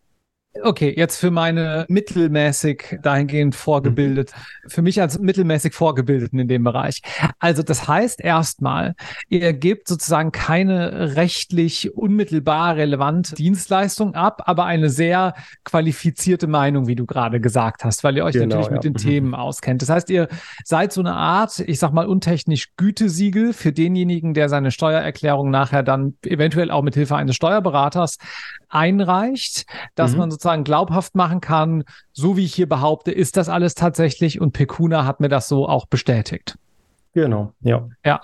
Okay, 0.63 0.93
jetzt 0.97 1.19
für 1.19 1.31
meine 1.31 1.87
mittelmäßig 1.89 2.99
dahingehend 3.03 3.55
vorgebildet, 3.55 4.33
mhm. 4.33 4.71
für 4.71 4.83
mich 4.83 5.01
als 5.01 5.19
mittelmäßig 5.19 5.75
Vorgebildeten 5.75 6.39
in 6.39 6.49
dem 6.49 6.65
Bereich. 6.65 7.03
Also 7.39 7.63
das 7.63 7.89
heißt 7.89 8.21
erstmal, 8.21 8.95
ihr 9.29 9.53
gebt 9.53 9.89
sozusagen 9.89 10.33
keine 10.33 11.17
rechtlich 11.17 11.95
unmittelbar 11.97 12.77
relevante 12.77 13.35
Dienstleistung 13.35 14.15
ab, 14.15 14.43
aber 14.47 14.65
eine 14.65 14.91
sehr 14.91 15.35
qualifizierte 15.65 16.47
Meinung, 16.47 16.87
wie 16.87 16.97
du 16.97 17.07
gerade 17.07 17.41
gesagt 17.41 17.85
hast, 17.85 18.05
weil 18.05 18.17
ihr 18.17 18.25
euch 18.25 18.35
genau, 18.35 18.47
natürlich 18.47 18.67
ja. 18.67 18.73
mit 18.73 18.85
den 18.85 18.93
mhm. 18.93 18.97
Themen 18.97 19.35
auskennt. 19.35 19.83
Das 19.83 19.89
heißt, 19.89 20.11
ihr 20.11 20.29
seid 20.65 20.93
so 20.93 21.01
eine 21.01 21.15
Art, 21.15 21.61
ich 21.61 21.79
sag 21.79 21.93
mal 21.93 22.07
untechnisch 22.07 22.69
Gütesiegel 22.77 23.53
für 23.53 23.73
denjenigen, 23.73 24.35
der 24.35 24.49
seine 24.49 24.71
Steuererklärung 24.71 25.51
nachher 25.51 25.83
dann 25.83 26.15
eventuell 26.25 26.71
auch 26.71 26.83
mit 26.83 26.95
Hilfe 26.95 27.17
eines 27.17 27.37
Steuerberaters 27.37 28.19
einreicht, 28.69 29.67
dass 29.95 30.13
mhm. 30.13 30.19
man 30.19 30.31
sozusagen 30.31 30.65
glaubhaft 30.65 31.15
machen 31.15 31.41
kann, 31.41 31.85
so 32.13 32.37
wie 32.37 32.45
ich 32.45 32.55
hier 32.55 32.69
behaupte, 32.69 33.13
ist 33.13 33.37
das 33.37 33.49
alles 33.49 33.75
tatsächlich 33.75 34.41
und 34.41 34.53
Pekuna 34.53 35.05
hat 35.05 35.21
mir 35.21 35.29
das 35.29 35.49
so 35.49 35.69
auch 35.69 35.87
bestätigt. 35.87 36.57
Genau, 37.13 37.53
ja. 37.61 37.89
Ja. 38.05 38.21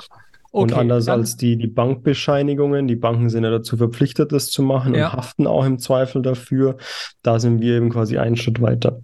Okay, 0.55 0.64
und 0.64 0.72
anders 0.74 1.09
als 1.09 1.37
die, 1.37 1.57
die 1.57 1.66
Bankbescheinigungen, 1.66 2.87
die 2.87 2.96
Banken 2.96 3.31
sind 3.31 3.44
ja 3.44 3.50
dazu 3.50 3.78
verpflichtet, 3.78 4.33
das 4.33 4.48
zu 4.48 4.62
machen 4.62 4.94
ja. 4.94 5.07
und 5.07 5.12
haften 5.14 5.46
auch 5.46 5.64
im 5.64 5.78
Zweifel 5.78 6.20
dafür. 6.20 6.76
Da 7.22 7.38
sind 7.38 7.62
wir 7.62 7.76
eben 7.76 7.88
quasi 7.88 8.18
einen 8.18 8.37
Schritt 8.37 8.61
weiter 8.61 9.00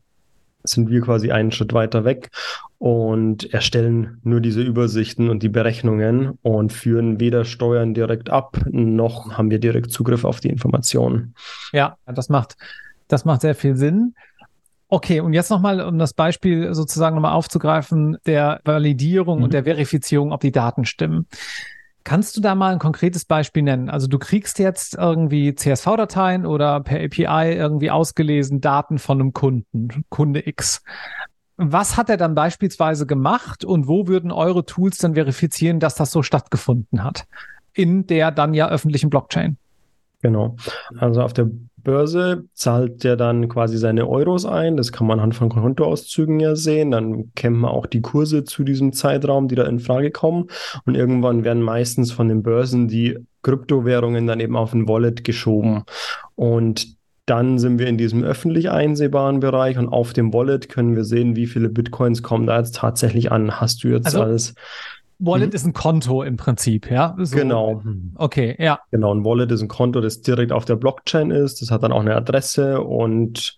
sind 0.65 0.91
wir 0.91 1.01
quasi 1.01 1.31
einen 1.31 1.53
Schritt 1.53 1.73
weiter 1.73 2.05
weg 2.05 2.31
und 2.79 3.53
erstellen 3.53 4.19
nur 4.23 4.41
diese 4.41 4.63
Übersichten 4.63 5.31
und 5.31 5.43
die 5.43 5.49
Berechnungen 5.49 6.39
und 6.43 6.73
führen 6.73 7.21
weder 7.21 7.45
Steuern 7.45 7.95
direkt 7.95 8.31
ab, 8.31 8.59
noch 8.67 9.37
haben 9.37 9.51
wir 9.51 9.59
direkt 9.59 9.91
Zugriff 9.93 10.25
auf 10.25 10.41
die 10.41 10.49
Informationen. 10.49 11.35
Ja, 11.73 11.97
das 12.07 12.29
macht, 12.29 12.57
das 13.09 13.25
macht 13.25 13.43
sehr 13.43 13.55
viel 13.55 13.77
Sinn. 13.77 14.15
Okay, 14.91 15.21
und 15.21 15.35
jetzt 15.35 15.51
nochmal, 15.51 15.83
um 15.83 15.99
das 15.99 16.15
Beispiel 16.15 16.73
sozusagen 16.75 17.15
nochmal 17.15 17.35
aufzugreifen, 17.35 18.17
der 18.27 18.61
Validierung 18.65 19.39
mhm. 19.39 19.45
und 19.45 19.53
der 19.53 19.65
Verifizierung, 19.65 20.33
ob 20.33 20.41
die 20.41 20.53
Daten 20.53 20.87
stimmen. 20.87 21.27
Kannst 22.05 22.37
du 22.37 22.41
da 22.41 22.55
mal 22.55 22.73
ein 22.73 22.79
konkretes 22.79 23.25
Beispiel 23.25 23.63
nennen? 23.63 23.91
Also 23.91 24.07
du 24.07 24.19
kriegst 24.19 24.59
jetzt 24.59 24.95
irgendwie 24.95 25.55
CSV-Dateien 25.55 26.47
oder 26.47 26.81
per 26.81 27.05
API 27.05 27.53
irgendwie 27.55 27.91
ausgelesen 27.91 28.61
Daten 28.61 28.99
von 28.99 29.21
einem 29.21 29.33
Kunden, 29.33 30.05
Kunde 30.09 30.47
X. 30.49 30.83
Was 31.57 31.97
hat 31.97 32.09
er 32.09 32.17
dann 32.17 32.35
beispielsweise 32.35 33.05
gemacht 33.05 33.65
und 33.65 33.89
wo 33.89 34.07
würden 34.07 34.31
eure 34.31 34.65
Tools 34.65 34.99
dann 34.99 35.15
verifizieren, 35.15 35.81
dass 35.81 35.97
das 35.97 36.11
so 36.11 36.23
stattgefunden 36.23 37.03
hat? 37.03 37.25
In 37.75 38.07
der 38.07 38.31
dann 38.31 38.55
ja 38.55 38.69
öffentlichen 38.69 39.11
Blockchain. 39.11 39.59
Genau. 40.23 40.57
Also 40.99 41.23
auf 41.23 41.33
der 41.33 41.51
Börse 41.89 42.45
zahlt 42.53 43.03
der 43.03 43.17
dann 43.17 43.49
quasi 43.49 43.79
seine 43.79 44.07
Euros 44.07 44.45
ein. 44.45 44.77
Das 44.77 44.93
kann 44.93 45.07
man 45.07 45.19
anhand 45.19 45.35
von 45.35 45.49
Kontoauszügen 45.49 46.39
ja 46.39 46.55
sehen. 46.55 46.91
Dann 46.91 47.33
kennt 47.35 47.57
man 47.57 47.71
auch 47.71 47.87
die 47.87 48.03
Kurse 48.03 48.45
zu 48.45 48.63
diesem 48.63 48.93
Zeitraum, 48.93 49.49
die 49.49 49.55
da 49.55 49.65
in 49.65 49.81
Frage 49.81 50.11
kommen. 50.11 50.49
Und 50.85 50.97
irgendwann 50.97 51.45
werden 51.45 51.63
meistens 51.63 52.13
von 52.13 52.29
den 52.29 52.43
Börsen 52.43 52.89
die 52.89 53.17
Kryptowährungen 53.43 54.27
dann 54.27 54.39
eben 54.39 54.55
auf 54.55 54.75
ein 54.75 54.87
Wallet 54.87 55.25
geschoben. 55.25 55.85
Und 56.35 56.99
dann 57.25 57.59
sind 57.59 57.79
wir 57.79 57.87
in 57.87 57.97
diesem 57.97 58.23
öffentlich 58.23 58.71
einsehbaren 58.71 59.41
Bereich 59.41 59.79
und 59.79 59.89
auf 59.89 60.13
dem 60.13 60.35
Wallet 60.35 60.69
können 60.69 60.95
wir 60.95 61.05
sehen, 61.05 61.37
wie 61.37 61.47
viele 61.47 61.71
Bitcoins 61.71 62.23
kommen 62.23 62.47
da 62.47 62.59
jetzt 62.59 62.77
tatsächlich 62.77 63.33
an. 63.33 63.61
Hast 63.63 63.83
du 63.83 63.89
jetzt 63.89 64.07
also, 64.09 64.23
alles 64.23 64.55
Wallet 65.21 65.51
mhm. 65.51 65.55
ist 65.55 65.67
ein 65.67 65.73
Konto 65.73 66.23
im 66.23 66.37
Prinzip, 66.37 66.91
ja? 66.91 67.17
So. 67.19 67.37
Genau. 67.37 67.83
Okay, 68.15 68.57
ja. 68.59 68.79
Genau, 68.93 69.13
ein 69.13 69.25
Wallet 69.25 69.51
ist 69.51 69.63
ein 69.63 69.69
Konto, 69.69 70.01
das 70.01 70.21
direkt 70.21 70.53
auf 70.53 70.65
der 70.65 70.77
Blockchain 70.77 71.31
ist. 71.31 71.61
Das 71.61 71.71
hat 71.71 71.83
dann 71.83 71.91
auch 71.91 72.01
eine 72.01 72.15
Adresse 72.15 72.81
und 72.81 73.57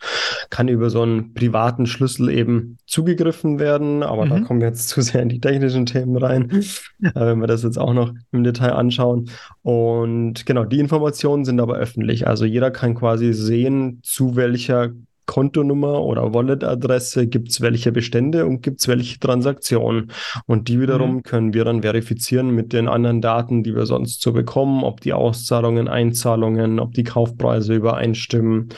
kann 0.48 0.68
über 0.68 0.88
so 0.88 1.02
einen 1.02 1.34
privaten 1.34 1.86
Schlüssel 1.86 2.30
eben 2.30 2.78
zugegriffen 2.86 3.58
werden. 3.58 4.02
Aber 4.02 4.24
mhm. 4.24 4.30
da 4.30 4.40
kommen 4.40 4.60
wir 4.60 4.68
jetzt 4.68 4.88
zu 4.88 5.02
sehr 5.02 5.22
in 5.22 5.28
die 5.28 5.40
technischen 5.40 5.84
Themen 5.84 6.16
rein, 6.16 6.50
äh, 7.02 7.10
wenn 7.14 7.40
wir 7.40 7.46
das 7.46 7.62
jetzt 7.62 7.78
auch 7.78 7.92
noch 7.92 8.14
im 8.32 8.42
Detail 8.42 8.72
anschauen. 8.72 9.30
Und 9.62 10.46
genau, 10.46 10.64
die 10.64 10.78
Informationen 10.78 11.44
sind 11.44 11.60
aber 11.60 11.76
öffentlich. 11.76 12.26
Also 12.26 12.46
jeder 12.46 12.70
kann 12.70 12.94
quasi 12.94 13.34
sehen, 13.34 14.00
zu 14.02 14.34
welcher 14.36 14.90
Kontonummer 15.30 16.02
oder 16.02 16.34
Wallet-Adresse, 16.34 17.28
gibt 17.28 17.50
es 17.50 17.60
welche 17.60 17.92
Bestände 17.92 18.46
und 18.46 18.62
gibt 18.62 18.80
es 18.80 18.88
welche 18.88 19.20
Transaktionen. 19.20 20.10
Und 20.46 20.66
die 20.66 20.80
wiederum 20.80 21.14
mhm. 21.14 21.22
können 21.22 21.54
wir 21.54 21.64
dann 21.64 21.82
verifizieren 21.82 22.50
mit 22.50 22.72
den 22.72 22.88
anderen 22.88 23.20
Daten, 23.20 23.62
die 23.62 23.76
wir 23.76 23.86
sonst 23.86 24.22
so 24.22 24.32
bekommen, 24.32 24.82
ob 24.82 25.00
die 25.02 25.12
Auszahlungen, 25.12 25.86
Einzahlungen, 25.86 26.80
ob 26.80 26.94
die 26.94 27.04
Kaufpreise 27.04 27.74
übereinstimmen. 27.74 28.70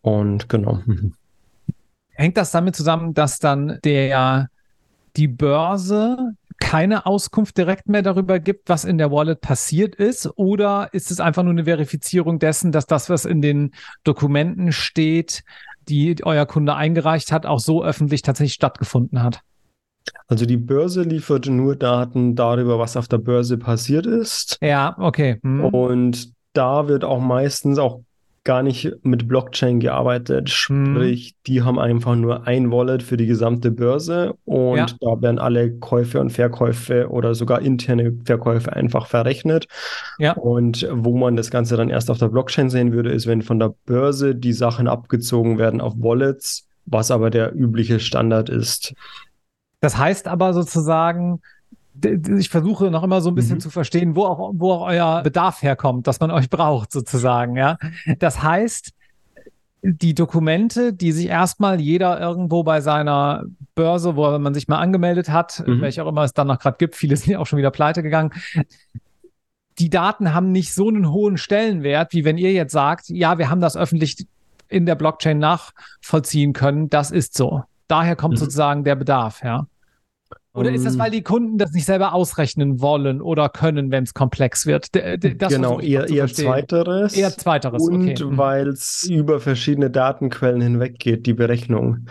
Und 0.00 0.48
genau. 0.48 0.78
Hängt 2.10 2.36
das 2.36 2.52
damit 2.52 2.76
zusammen, 2.76 3.12
dass 3.12 3.40
dann 3.40 3.80
der 3.82 4.50
die 5.16 5.26
Börse 5.26 6.34
keine 6.60 7.06
Auskunft 7.06 7.56
direkt 7.56 7.88
mehr 7.88 8.02
darüber 8.02 8.38
gibt, 8.38 8.68
was 8.68 8.84
in 8.84 8.98
der 8.98 9.10
Wallet 9.10 9.40
passiert 9.40 9.96
ist? 9.96 10.30
Oder 10.36 10.90
ist 10.92 11.10
es 11.10 11.18
einfach 11.18 11.42
nur 11.42 11.52
eine 11.52 11.64
Verifizierung 11.64 12.38
dessen, 12.38 12.70
dass 12.70 12.86
das, 12.86 13.10
was 13.10 13.24
in 13.24 13.42
den 13.42 13.72
Dokumenten 14.04 14.70
steht, 14.70 15.42
die 15.88 16.16
euer 16.24 16.46
Kunde 16.46 16.74
eingereicht 16.74 17.32
hat, 17.32 17.46
auch 17.46 17.60
so 17.60 17.84
öffentlich 17.84 18.22
tatsächlich 18.22 18.54
stattgefunden 18.54 19.22
hat? 19.22 19.40
Also 20.26 20.46
die 20.46 20.56
Börse 20.56 21.02
liefert 21.02 21.46
nur 21.46 21.76
Daten 21.76 22.34
darüber, 22.34 22.78
was 22.78 22.96
auf 22.96 23.08
der 23.08 23.18
Börse 23.18 23.58
passiert 23.58 24.06
ist. 24.06 24.58
Ja, 24.60 24.96
okay. 24.98 25.38
Hm. 25.42 25.64
Und 25.64 26.32
da 26.52 26.88
wird 26.88 27.04
auch 27.04 27.20
meistens 27.20 27.78
auch 27.78 28.02
gar 28.48 28.62
nicht 28.62 28.90
mit 29.02 29.28
Blockchain 29.28 29.78
gearbeitet. 29.78 30.48
Sprich, 30.48 31.36
die 31.46 31.60
haben 31.60 31.78
einfach 31.78 32.16
nur 32.16 32.46
ein 32.46 32.72
Wallet 32.72 33.02
für 33.02 33.18
die 33.18 33.26
gesamte 33.26 33.70
Börse 33.70 34.36
und 34.46 34.78
ja. 34.78 34.86
da 35.02 35.20
werden 35.20 35.38
alle 35.38 35.70
Käufe 35.70 36.18
und 36.18 36.30
Verkäufe 36.30 37.10
oder 37.10 37.34
sogar 37.34 37.60
interne 37.60 38.16
Verkäufe 38.24 38.72
einfach 38.72 39.06
verrechnet. 39.06 39.66
Ja. 40.18 40.32
Und 40.32 40.88
wo 40.90 41.18
man 41.18 41.36
das 41.36 41.50
Ganze 41.50 41.76
dann 41.76 41.90
erst 41.90 42.10
auf 42.10 42.16
der 42.16 42.28
Blockchain 42.28 42.70
sehen 42.70 42.92
würde, 42.92 43.10
ist, 43.10 43.26
wenn 43.26 43.42
von 43.42 43.58
der 43.58 43.74
Börse 43.84 44.34
die 44.34 44.54
Sachen 44.54 44.88
abgezogen 44.88 45.58
werden 45.58 45.82
auf 45.82 45.92
Wallets, 45.98 46.66
was 46.86 47.10
aber 47.10 47.28
der 47.28 47.54
übliche 47.54 48.00
Standard 48.00 48.48
ist. 48.48 48.94
Das 49.80 49.98
heißt 49.98 50.26
aber 50.26 50.54
sozusagen, 50.54 51.42
ich 52.04 52.48
versuche 52.48 52.90
noch 52.90 53.02
immer 53.02 53.20
so 53.20 53.30
ein 53.30 53.34
bisschen 53.34 53.56
mhm. 53.56 53.60
zu 53.60 53.70
verstehen, 53.70 54.16
wo 54.16 54.24
auch, 54.24 54.52
wo 54.54 54.72
auch 54.72 54.88
euer 54.88 55.22
Bedarf 55.22 55.62
herkommt, 55.62 56.06
dass 56.06 56.20
man 56.20 56.30
euch 56.32 56.50
braucht, 56.50 56.92
sozusagen, 56.92 57.56
ja. 57.56 57.78
Das 58.18 58.42
heißt, 58.42 58.92
die 59.82 60.14
Dokumente, 60.14 60.92
die 60.92 61.12
sich 61.12 61.26
erstmal 61.26 61.80
jeder 61.80 62.20
irgendwo 62.20 62.62
bei 62.62 62.80
seiner 62.80 63.44
Börse, 63.74 64.16
wo 64.16 64.38
man 64.38 64.54
sich 64.54 64.68
mal 64.68 64.78
angemeldet 64.78 65.28
hat, 65.28 65.62
mhm. 65.66 65.80
welche 65.80 66.04
auch 66.04 66.08
immer 66.08 66.24
es 66.24 66.32
dann 66.32 66.48
noch 66.48 66.58
gerade 66.58 66.76
gibt, 66.78 66.96
viele 66.96 67.16
sind 67.18 67.32
ja 67.32 67.38
auch 67.38 67.46
schon 67.46 67.58
wieder 67.58 67.70
pleite 67.70 68.02
gegangen, 68.02 68.32
die 69.78 69.90
Daten 69.90 70.34
haben 70.34 70.50
nicht 70.50 70.74
so 70.74 70.88
einen 70.88 71.10
hohen 71.10 71.38
Stellenwert, 71.38 72.12
wie 72.12 72.24
wenn 72.24 72.36
ihr 72.36 72.52
jetzt 72.52 72.72
sagt, 72.72 73.08
ja, 73.10 73.38
wir 73.38 73.48
haben 73.48 73.60
das 73.60 73.76
öffentlich 73.76 74.26
in 74.68 74.86
der 74.86 74.96
Blockchain 74.96 75.38
nachvollziehen 75.38 76.52
können, 76.52 76.90
das 76.90 77.10
ist 77.10 77.36
so. 77.36 77.62
Daher 77.86 78.16
kommt 78.16 78.34
mhm. 78.34 78.38
sozusagen 78.38 78.84
der 78.84 78.96
Bedarf, 78.96 79.42
ja. 79.44 79.66
Oder 80.58 80.72
ist 80.72 80.86
das, 80.86 80.98
weil 80.98 81.10
die 81.10 81.22
Kunden 81.22 81.58
das 81.58 81.72
nicht 81.72 81.84
selber 81.84 82.12
ausrechnen 82.12 82.80
wollen 82.80 83.20
oder 83.20 83.48
können, 83.48 83.90
wenn 83.90 84.04
es 84.04 84.14
komplex 84.14 84.66
wird? 84.66 84.88
Das 84.94 85.52
genau, 85.52 85.80
eher, 85.80 86.08
eher 86.08 86.26
zweiteres. 86.28 87.16
Eher 87.16 87.30
zweiteres, 87.30 87.82
Und 87.82 88.02
okay. 88.02 88.24
Mhm. 88.24 88.36
weil 88.36 88.68
es 88.68 89.04
über 89.04 89.40
verschiedene 89.40 89.90
Datenquellen 89.90 90.60
hinweg 90.60 90.98
geht, 90.98 91.26
die 91.26 91.34
Berechnung. 91.34 92.06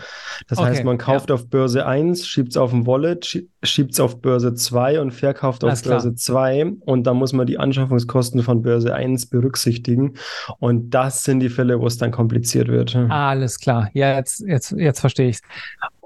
Das 0.48 0.58
okay, 0.58 0.68
heißt, 0.68 0.84
man 0.84 0.98
kauft 0.98 1.30
ja. 1.30 1.34
auf 1.34 1.48
Börse 1.48 1.86
1, 1.86 2.26
schiebt 2.26 2.50
es 2.50 2.56
auf 2.56 2.72
ein 2.72 2.86
Wallet, 2.86 3.44
schiebt 3.62 3.92
es 3.92 4.00
auf 4.00 4.20
Börse 4.20 4.54
2 4.54 5.00
und 5.00 5.12
verkauft 5.12 5.64
auf 5.64 5.70
Alles 5.70 5.82
Börse 5.82 6.08
klar. 6.08 6.16
2. 6.16 6.72
Und 6.80 7.06
da 7.06 7.14
muss 7.14 7.32
man 7.32 7.46
die 7.46 7.58
Anschaffungskosten 7.58 8.42
von 8.42 8.62
Börse 8.62 8.94
1 8.94 9.26
berücksichtigen. 9.26 10.14
Und 10.58 10.90
das 10.90 11.24
sind 11.24 11.40
die 11.40 11.48
Fälle, 11.48 11.80
wo 11.80 11.86
es 11.86 11.98
dann 11.98 12.10
kompliziert 12.10 12.68
wird. 12.68 12.96
Alles 12.96 13.58
klar. 13.58 13.90
Ja, 13.92 14.16
jetzt, 14.16 14.40
jetzt, 14.40 14.72
jetzt 14.72 15.00
verstehe 15.00 15.28
ich 15.28 15.36
es. 15.36 15.42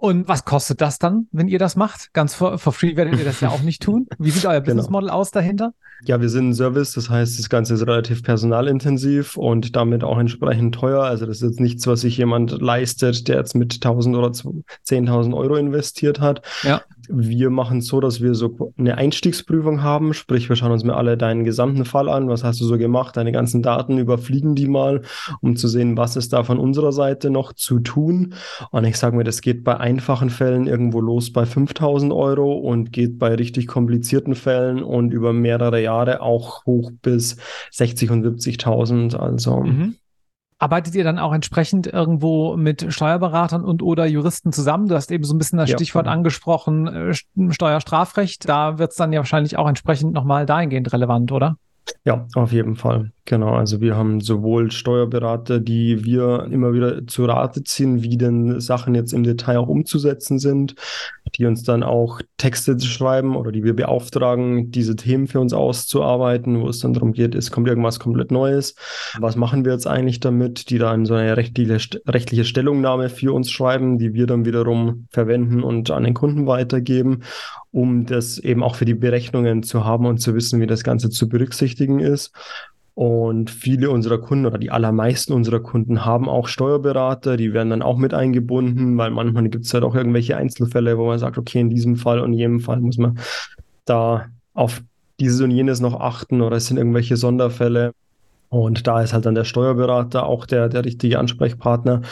Und 0.03 0.27
was 0.27 0.45
kostet 0.45 0.81
das 0.81 0.99
dann, 0.99 1.29
wenn 1.31 1.47
ihr 1.47 1.61
das 1.61 1.77
macht? 1.77 2.13
Ganz 2.13 2.35
for, 2.35 2.59
for 2.59 2.73
free 2.73 2.97
werdet 2.97 3.21
ihr 3.21 3.25
das 3.25 3.41
ja 3.41 3.51
auch 3.51 3.63
nicht 3.63 3.81
tun. 3.85 4.09
Wie 4.19 4.33
sieht 4.33 4.45
euer 4.45 4.55
genau. 4.61 4.65
Business 4.65 4.91
Model 4.91 5.11
aus 5.11 5.31
dahinter? 5.31 5.75
Ja, 6.05 6.21
wir 6.21 6.29
sind 6.29 6.49
ein 6.49 6.55
Service, 6.55 6.95
das 6.95 7.09
heißt, 7.09 7.39
das 7.39 7.49
Ganze 7.49 7.75
ist 7.75 7.87
relativ 7.87 8.25
personalintensiv 8.25 9.37
und 9.37 9.77
damit 9.77 10.03
auch 10.03 10.19
entsprechend 10.19 10.75
teuer. 10.75 11.05
Also 11.05 11.25
das 11.25 11.37
ist 11.37 11.43
jetzt 11.43 11.61
nichts, 11.61 11.87
was 11.87 12.01
sich 12.01 12.17
jemand 12.17 12.61
leistet, 12.61 13.29
der 13.29 13.37
jetzt 13.37 13.55
mit 13.55 13.75
1000 13.75 14.17
oder 14.17 14.31
10.000 14.31 15.37
Euro 15.37 15.55
investiert 15.55 16.19
hat. 16.19 16.43
Ja. 16.65 16.83
Wir 17.15 17.51
machen 17.51 17.79
es 17.79 17.87
so, 17.87 18.01
dass 18.01 18.21
wir 18.21 18.35
so 18.35 18.73
eine 18.79 18.97
Einstiegsprüfung 18.97 19.83
haben, 19.83 20.15
sprich, 20.15 20.49
wir 20.49 20.57
schauen 20.57 20.73
uns 20.73 20.85
mal 20.85 20.95
alle 20.95 21.17
deinen 21.17 21.45
gesamten 21.45 21.85
Fall 21.85 22.09
an, 22.09 22.29
was 22.29 22.43
hast 22.43 22.61
du 22.61 22.65
so 22.65 22.79
gemacht, 22.79 23.17
deine 23.17 23.33
ganzen 23.33 23.63
Daten 23.63 23.99
überfliegen 23.99 24.55
die 24.55 24.67
mal, 24.67 25.03
um 25.41 25.57
zu 25.57 25.69
sehen, 25.69 25.97
was 25.97 26.17
ist 26.17 26.33
da 26.33 26.43
von 26.43 26.59
unserer 26.59 26.93
Seite 26.93 27.31
noch 27.31 27.53
zu 27.53 27.81
tun. 27.81 28.35
Und 28.71 28.85
ich 28.85 28.97
sage 28.97 29.17
mir, 29.17 29.25
das 29.25 29.43
geht 29.43 29.63
bei 29.65 29.79
einfachen 29.79 30.31
Fällen 30.31 30.67
irgendwo 30.67 31.01
los 31.01 31.33
bei 31.33 31.45
5000 31.45 32.13
Euro 32.13 32.55
und 32.55 32.93
geht 32.93 33.19
bei 33.19 33.35
richtig 33.35 33.67
komplizierten 33.67 34.35
Fällen 34.35 34.83
und 34.83 35.13
über 35.13 35.33
mehrere 35.33 35.83
Jahre 35.83 36.23
auch 36.23 36.65
hoch 36.65 36.91
bis 37.03 37.37
60 37.73 38.11
und 38.11 38.25
70.000. 38.25 39.17
Also 39.17 39.61
mhm. 39.61 39.97
Arbeitet 40.63 40.95
ihr 40.95 41.03
dann 41.03 41.19
auch 41.19 41.33
entsprechend 41.33 41.89
irgendwo 41.89 42.57
mit 42.57 42.87
Steuerberatern 42.95 43.65
und 43.65 43.83
oder 43.83 44.07
Juristen 44.07 44.53
zusammen? 44.53 44.87
Du 44.87 44.95
hast 44.95 45.11
eben 45.11 45.25
so 45.25 45.35
ein 45.35 45.39
bisschen 45.39 45.59
das 45.59 45.71
ja. 45.71 45.77
Stichwort 45.77 46.07
angesprochen, 46.07 46.87
äh, 46.87 47.15
Steuerstrafrecht. 47.53 48.49
Da 48.49 48.79
wird 48.79 48.93
es 48.93 48.97
dann 48.97 49.13
ja 49.13 49.19
wahrscheinlich 49.19 49.57
auch 49.59 49.69
entsprechend 49.69 50.13
nochmal 50.13 50.47
dahingehend 50.47 50.93
relevant, 50.93 51.33
oder? 51.33 51.57
Ja, 52.05 52.27
auf 52.35 52.53
jeden 52.53 52.77
Fall. 52.77 53.13
Genau. 53.25 53.55
Also 53.55 53.81
wir 53.81 53.97
haben 53.97 54.21
sowohl 54.21 54.73
Steuerberater, 54.73 55.61
die 55.61 56.05
wir 56.05 56.49
immer 56.51 56.73
wieder 56.73 57.07
zu 57.07 57.25
Rate 57.25 57.63
ziehen, 57.63 58.03
wie 58.03 58.17
denn 58.17 58.61
Sachen 58.61 58.95
jetzt 58.97 59.13
im 59.13 59.23
Detail 59.23 59.59
auch 59.59 59.69
umzusetzen 59.69 60.41
sind, 60.41 60.75
die 61.37 61.47
uns 61.47 61.63
dann 61.63 61.85
auch 61.85 62.21
Texte 62.37 62.79
schreiben 62.81 63.37
oder 63.37 63.53
die 63.53 63.63
wir 63.63 63.77
beauftragen, 63.77 64.73
diese 64.73 64.97
Themen 64.97 65.29
für 65.29 65.39
uns 65.39 65.53
auszuarbeiten, 65.53 66.61
wo 66.61 66.69
es 66.69 66.81
dann 66.81 66.95
darum 66.95 67.13
geht, 67.13 67.37
es 67.37 67.53
kommt 67.53 67.69
irgendwas 67.69 68.01
komplett 68.01 68.33
Neues. 68.33 68.75
Was 69.19 69.37
machen 69.37 69.65
wir 69.65 69.73
jetzt 69.73 69.87
eigentlich 69.87 70.19
damit? 70.19 70.69
Die 70.71 70.79
dann 70.79 71.07
so 71.07 71.15
eine 71.15 71.37
rechtliche, 71.37 71.79
rechtliche 72.07 72.45
Stellungnahme 72.45 73.09
für 73.09 73.33
uns 73.33 73.51
schreiben, 73.51 73.99
die 73.99 74.15
wir 74.15 74.27
dann 74.27 74.45
wiederum 74.45 75.07
verwenden 75.11 75.63
und 75.63 75.91
an 75.91 76.03
den 76.03 76.15
Kunden 76.15 76.47
weitergeben, 76.49 77.23
um 77.73 78.07
das 78.07 78.39
eben 78.39 78.63
auch 78.63 78.77
für 78.77 78.85
die 78.85 78.95
Berechnungen 78.95 79.63
zu 79.63 79.85
haben 79.85 80.07
und 80.07 80.19
zu 80.19 80.35
wissen, 80.35 80.61
wie 80.61 80.67
das 80.67 80.85
Ganze 80.85 81.11
zu 81.11 81.29
berücksichtigen 81.29 81.99
ist. 81.99 82.33
Und 82.95 83.51
viele 83.51 83.91
unserer 83.91 84.19
Kunden 84.19 84.45
oder 84.45 84.59
die 84.59 84.71
allermeisten 84.71 85.33
unserer 85.33 85.61
Kunden 85.61 86.05
haben 86.05 86.29
auch 86.29 86.47
Steuerberater, 86.47 87.39
die 87.39 87.55
werden 87.55 87.71
dann 87.71 87.81
auch 87.81 87.97
mit 87.97 88.13
eingebunden, 88.13 88.99
weil 88.99 89.11
manchmal 89.11 89.49
gibt 89.49 89.65
es 89.65 89.73
halt 89.73 89.83
auch 89.83 89.95
irgendwelche 89.95 90.37
Einzelfälle, 90.37 90.99
wo 90.99 91.07
man 91.07 91.19
sagt, 91.19 91.39
okay, 91.39 91.61
in 91.61 91.71
diesem 91.71 91.97
Fall 91.97 92.21
und 92.21 92.35
jedem 92.35 92.61
Fall 92.61 92.81
muss 92.81 92.99
man 92.99 93.19
da 93.87 94.27
auf 94.53 94.83
dieses 95.19 95.41
und 95.41 95.51
jenes 95.51 95.81
noch 95.81 95.99
achten 95.99 96.43
oder 96.43 96.57
es 96.57 96.67
sind 96.67 96.77
irgendwelche 96.77 97.17
Sonderfälle. 97.17 97.95
Und 98.51 98.87
da 98.87 99.01
ist 99.01 99.15
halt 99.15 99.25
dann 99.25 99.35
der 99.35 99.45
Steuerberater 99.45 100.27
auch 100.27 100.45
der, 100.45 100.69
der 100.69 100.85
richtige 100.85 101.19
Ansprechpartner. 101.19 102.03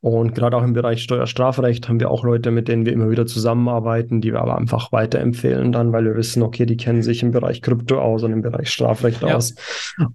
Und 0.00 0.34
gerade 0.34 0.56
auch 0.56 0.62
im 0.62 0.74
Bereich 0.74 1.02
Steuerstrafrecht 1.02 1.88
haben 1.88 1.98
wir 1.98 2.10
auch 2.10 2.22
Leute, 2.22 2.52
mit 2.52 2.68
denen 2.68 2.86
wir 2.86 2.92
immer 2.92 3.10
wieder 3.10 3.26
zusammenarbeiten, 3.26 4.20
die 4.20 4.32
wir 4.32 4.40
aber 4.40 4.56
einfach 4.56 4.92
weiterempfehlen 4.92 5.72
dann, 5.72 5.92
weil 5.92 6.04
wir 6.04 6.14
wissen, 6.14 6.42
okay, 6.42 6.66
die 6.66 6.76
kennen 6.76 7.02
sich 7.02 7.24
im 7.24 7.32
Bereich 7.32 7.62
Krypto 7.62 8.00
aus 8.00 8.22
und 8.22 8.32
im 8.32 8.42
Bereich 8.42 8.70
Strafrecht 8.70 9.22
ja. 9.22 9.34
aus. 9.34 9.56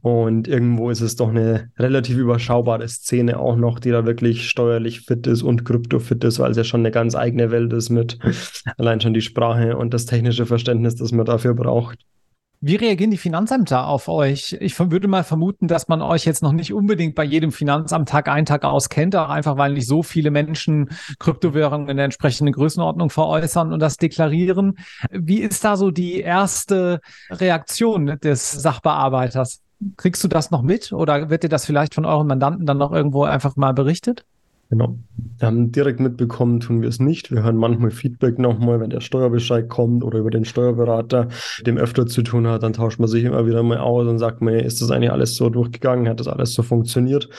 Und 0.02 0.48
irgendwo 0.48 0.90
ist 0.90 1.02
es 1.02 1.18
doch 1.18 1.30
eine 1.30 1.70
relativ 1.78 2.18
überschaubare 2.18 2.88
Szene 2.88 3.38
auch 3.38 3.58
noch, 3.58 3.80
die 3.80 3.92
da 3.92 4.06
wirklich 4.06 4.50
steuerlich 4.50 5.02
fit 5.02 5.28
ist 5.28 5.44
und 5.44 5.66
Krypto 5.66 6.00
fit 6.00 6.24
ist, 6.24 6.40
weil 6.40 6.52
es 6.52 6.58
ja 6.58 6.64
schon 6.64 6.82
eine 6.82 6.92
ganz 6.92 7.14
eigene 7.14 7.52
Welt 7.52 7.74
ist 7.74 7.90
mit 7.90 8.18
allein 8.78 9.02
schon 9.02 9.14
die 9.14 9.22
Sprache 9.22 9.76
und 9.76 9.94
das 9.94 10.06
technische 10.06 10.46
Verständnis, 10.46 10.96
das 10.96 11.12
man 11.12 11.26
dafür 11.26 11.56
braucht. 11.56 12.00
Wie 12.66 12.78
reagieren 12.78 13.12
die 13.12 13.18
Finanzämter 13.18 13.88
auf 13.88 14.08
euch? 14.08 14.56
Ich 14.62 14.80
würde 14.80 15.10
mal 15.10 15.26
vermuten, 15.26 15.68
dass 15.68 15.90
man 15.90 16.02
euch 16.02 16.24
jetzt 16.24 16.42
noch 16.42 16.54
nicht 16.54 16.72
unbedingt 16.72 17.14
bei 17.14 17.26
jedem 17.26 17.52
Finanzamt 17.52 18.08
Tag 18.08 18.30
ein, 18.30 18.46
Tag 18.46 18.64
aus 18.64 18.88
kennt, 18.88 19.18
auch 19.18 19.28
einfach 19.28 19.58
weil 19.58 19.74
nicht 19.74 19.86
so 19.86 20.02
viele 20.02 20.32
Menschen 20.32 20.90
Kryptowährungen 21.20 21.90
in 21.90 21.98
der 21.98 22.06
entsprechenden 22.06 22.54
Größenordnung 22.54 23.10
veräußern 23.10 23.74
und 23.74 23.82
das 23.82 23.98
deklarieren. 23.98 24.78
Wie 25.12 25.42
ist 25.42 25.66
da 25.66 25.76
so 25.76 25.92
die 25.92 26.22
erste 26.22 27.02
Reaktion 27.30 28.18
des 28.24 28.50
Sachbearbeiters? 28.52 29.60
Kriegst 29.98 30.24
du 30.24 30.30
das 30.30 30.50
noch 30.50 30.62
mit 30.62 30.94
oder 30.94 31.30
wird 31.30 31.44
dir 31.44 31.50
das 31.50 31.66
vielleicht 31.66 31.94
von 31.94 32.06
euren 32.06 32.28
Mandanten 32.28 32.66
dann 32.66 32.78
noch 32.78 32.94
irgendwo 32.94 33.26
einfach 33.26 33.58
mal 33.58 33.74
berichtet? 33.74 34.24
Genau. 34.74 34.98
Ähm, 35.40 35.72
direkt 35.72 36.00
mitbekommen 36.00 36.60
tun 36.60 36.82
wir 36.82 36.90
es 36.90 37.00
nicht. 37.00 37.30
Wir 37.30 37.44
hören 37.44 37.58
manchmal 37.58 37.92
Feedback 37.92 38.40
nochmal, 38.40 38.80
wenn 38.80 38.90
der 38.90 39.02
Steuerbescheid 39.02 39.70
kommt 39.70 40.04
oder 40.04 40.18
über 40.18 40.32
den 40.32 40.46
Steuerberater, 40.46 41.28
dem 41.68 41.78
öfter 41.78 42.08
zu 42.08 42.24
tun 42.24 42.48
hat, 42.48 42.64
dann 42.64 42.74
tauscht 42.74 42.98
man 42.98 43.08
sich 43.08 43.24
immer 43.24 43.46
wieder 43.46 43.62
mal 43.62 43.78
aus 43.78 44.08
und 44.08 44.18
sagt 44.18 44.42
mir, 44.42 44.64
ist 44.64 44.82
das 44.82 44.90
eigentlich 44.90 45.12
alles 45.12 45.36
so 45.36 45.52
durchgegangen? 45.52 46.10
Hat 46.10 46.20
das 46.20 46.28
alles 46.28 46.56
so 46.56 46.64
funktioniert? 46.64 47.30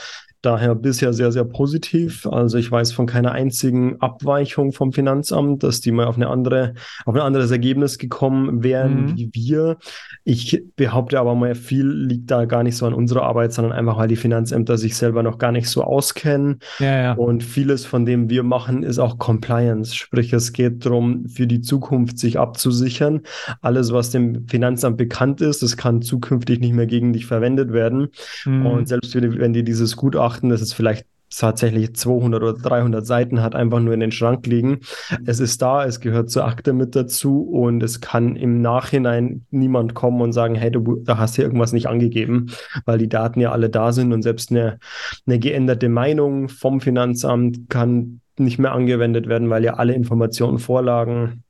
Daher 0.44 0.74
bisher 0.74 1.14
sehr, 1.14 1.32
sehr 1.32 1.44
positiv. 1.44 2.26
Also 2.26 2.58
ich 2.58 2.70
weiß 2.70 2.92
von 2.92 3.06
keiner 3.06 3.32
einzigen 3.32 3.98
Abweichung 4.00 4.72
vom 4.72 4.92
Finanzamt, 4.92 5.62
dass 5.62 5.80
die 5.80 5.90
mal 5.90 6.06
auf 6.06 6.16
eine 6.16 6.28
andere, 6.28 6.74
auf 7.06 7.14
ein 7.14 7.22
anderes 7.22 7.50
Ergebnis 7.50 7.96
gekommen 7.96 8.62
wären 8.62 9.06
mhm. 9.06 9.16
wie 9.16 9.30
wir. 9.32 9.78
Ich 10.22 10.62
behaupte 10.76 11.18
aber 11.18 11.34
mal, 11.34 11.54
viel 11.54 11.86
liegt 11.86 12.30
da 12.30 12.44
gar 12.44 12.62
nicht 12.62 12.76
so 12.76 12.84
an 12.84 12.92
unserer 12.92 13.22
Arbeit, 13.22 13.54
sondern 13.54 13.72
einfach, 13.72 13.96
weil 13.96 14.08
die 14.08 14.16
Finanzämter 14.16 14.76
sich 14.76 14.96
selber 14.96 15.22
noch 15.22 15.38
gar 15.38 15.50
nicht 15.50 15.68
so 15.68 15.82
auskennen. 15.82 16.58
Ja, 16.78 17.02
ja. 17.02 17.12
Und 17.14 17.42
vieles 17.42 17.86
von 17.86 18.04
dem 18.04 18.28
wir 18.28 18.42
machen, 18.42 18.82
ist 18.82 18.98
auch 18.98 19.18
Compliance. 19.18 19.94
Sprich, 19.94 20.30
es 20.34 20.52
geht 20.52 20.84
darum, 20.84 21.26
für 21.26 21.46
die 21.46 21.62
Zukunft 21.62 22.18
sich 22.18 22.38
abzusichern. 22.38 23.22
Alles, 23.62 23.94
was 23.94 24.10
dem 24.10 24.46
Finanzamt 24.46 24.98
bekannt 24.98 25.40
ist, 25.40 25.62
das 25.62 25.78
kann 25.78 26.02
zukünftig 26.02 26.60
nicht 26.60 26.74
mehr 26.74 26.86
gegen 26.86 27.14
dich 27.14 27.24
verwendet 27.24 27.72
werden. 27.72 28.08
Mhm. 28.44 28.66
Und 28.66 28.88
selbst 28.88 29.14
wenn, 29.14 29.54
dir 29.54 29.62
dieses 29.62 29.96
Gutachten 29.96 30.33
beachten, 30.34 30.48
dass 30.48 30.60
es 30.60 30.72
vielleicht 30.72 31.06
tatsächlich 31.30 31.96
200 31.96 32.42
oder 32.42 32.52
300 32.52 33.04
Seiten 33.04 33.42
hat, 33.42 33.56
einfach 33.56 33.80
nur 33.80 33.92
in 33.92 34.00
den 34.00 34.12
Schrank 34.12 34.46
liegen. 34.46 34.80
Es 35.26 35.40
ist 35.40 35.60
da, 35.60 35.84
es 35.84 35.98
gehört 35.98 36.30
zur 36.30 36.44
Akte 36.44 36.72
mit 36.72 36.94
dazu 36.94 37.42
und 37.42 37.82
es 37.82 38.00
kann 38.00 38.36
im 38.36 38.60
Nachhinein 38.60 39.44
niemand 39.50 39.94
kommen 39.94 40.20
und 40.20 40.32
sagen, 40.32 40.54
hey, 40.54 40.70
du 40.70 41.02
da 41.02 41.18
hast 41.18 41.34
hier 41.34 41.44
irgendwas 41.44 41.72
nicht 41.72 41.88
angegeben, 41.88 42.52
weil 42.84 42.98
die 42.98 43.08
Daten 43.08 43.40
ja 43.40 43.50
alle 43.50 43.68
da 43.68 43.90
sind 43.90 44.12
und 44.12 44.22
selbst 44.22 44.52
eine, 44.52 44.78
eine 45.26 45.40
geänderte 45.40 45.88
Meinung 45.88 46.48
vom 46.48 46.80
Finanzamt 46.80 47.68
kann 47.68 48.20
nicht 48.38 48.60
mehr 48.60 48.72
angewendet 48.72 49.28
werden, 49.28 49.50
weil 49.50 49.64
ja 49.64 49.74
alle 49.74 49.94
Informationen 49.94 50.58
vorlagen. 50.58 51.42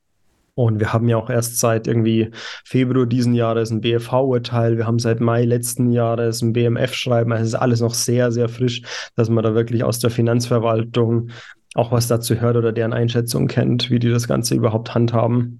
Und 0.55 0.79
wir 0.79 0.93
haben 0.93 1.09
ja 1.09 1.17
auch 1.17 1.29
erst 1.29 1.59
seit 1.59 1.85
irgendwie 1.85 2.31
Februar 2.63 3.05
diesen 3.05 3.33
Jahres 3.33 3.71
ein 3.71 3.81
BFV-Urteil. 3.81 4.77
Wir 4.77 4.87
haben 4.87 4.99
seit 4.99 5.19
Mai 5.19 5.43
letzten 5.43 5.91
Jahres 5.91 6.41
ein 6.41 6.53
BMF-Schreiben. 6.53 7.31
Also 7.33 7.43
es 7.43 7.49
ist 7.49 7.55
alles 7.55 7.81
noch 7.81 7.93
sehr, 7.93 8.31
sehr 8.31 8.47
frisch, 8.47 8.81
dass 9.15 9.29
man 9.29 9.43
da 9.43 9.53
wirklich 9.53 9.83
aus 9.83 9.99
der 9.99 10.09
Finanzverwaltung 10.09 11.29
auch 11.75 11.91
was 11.91 12.07
dazu 12.07 12.35
hört 12.39 12.55
oder 12.55 12.71
deren 12.71 12.93
Einschätzung 12.93 13.47
kennt, 13.47 13.89
wie 13.89 13.99
die 13.99 14.09
das 14.09 14.29
Ganze 14.29 14.55
überhaupt 14.55 14.95
handhaben. 14.95 15.59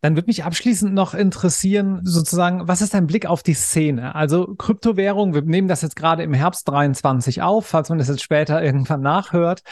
Dann 0.00 0.16
würde 0.16 0.28
mich 0.28 0.44
abschließend 0.44 0.94
noch 0.94 1.12
interessieren, 1.12 2.00
sozusagen, 2.04 2.66
was 2.66 2.80
ist 2.80 2.94
dein 2.94 3.06
Blick 3.06 3.26
auf 3.26 3.42
die 3.42 3.52
Szene? 3.52 4.14
Also 4.14 4.54
Kryptowährung, 4.54 5.34
wir 5.34 5.42
nehmen 5.42 5.68
das 5.68 5.82
jetzt 5.82 5.96
gerade 5.96 6.22
im 6.22 6.32
Herbst 6.32 6.66
23 6.66 7.42
auf, 7.42 7.66
falls 7.66 7.90
man 7.90 7.98
das 7.98 8.08
jetzt 8.08 8.22
später 8.22 8.62
irgendwann 8.64 9.02
nachhört, 9.02 9.62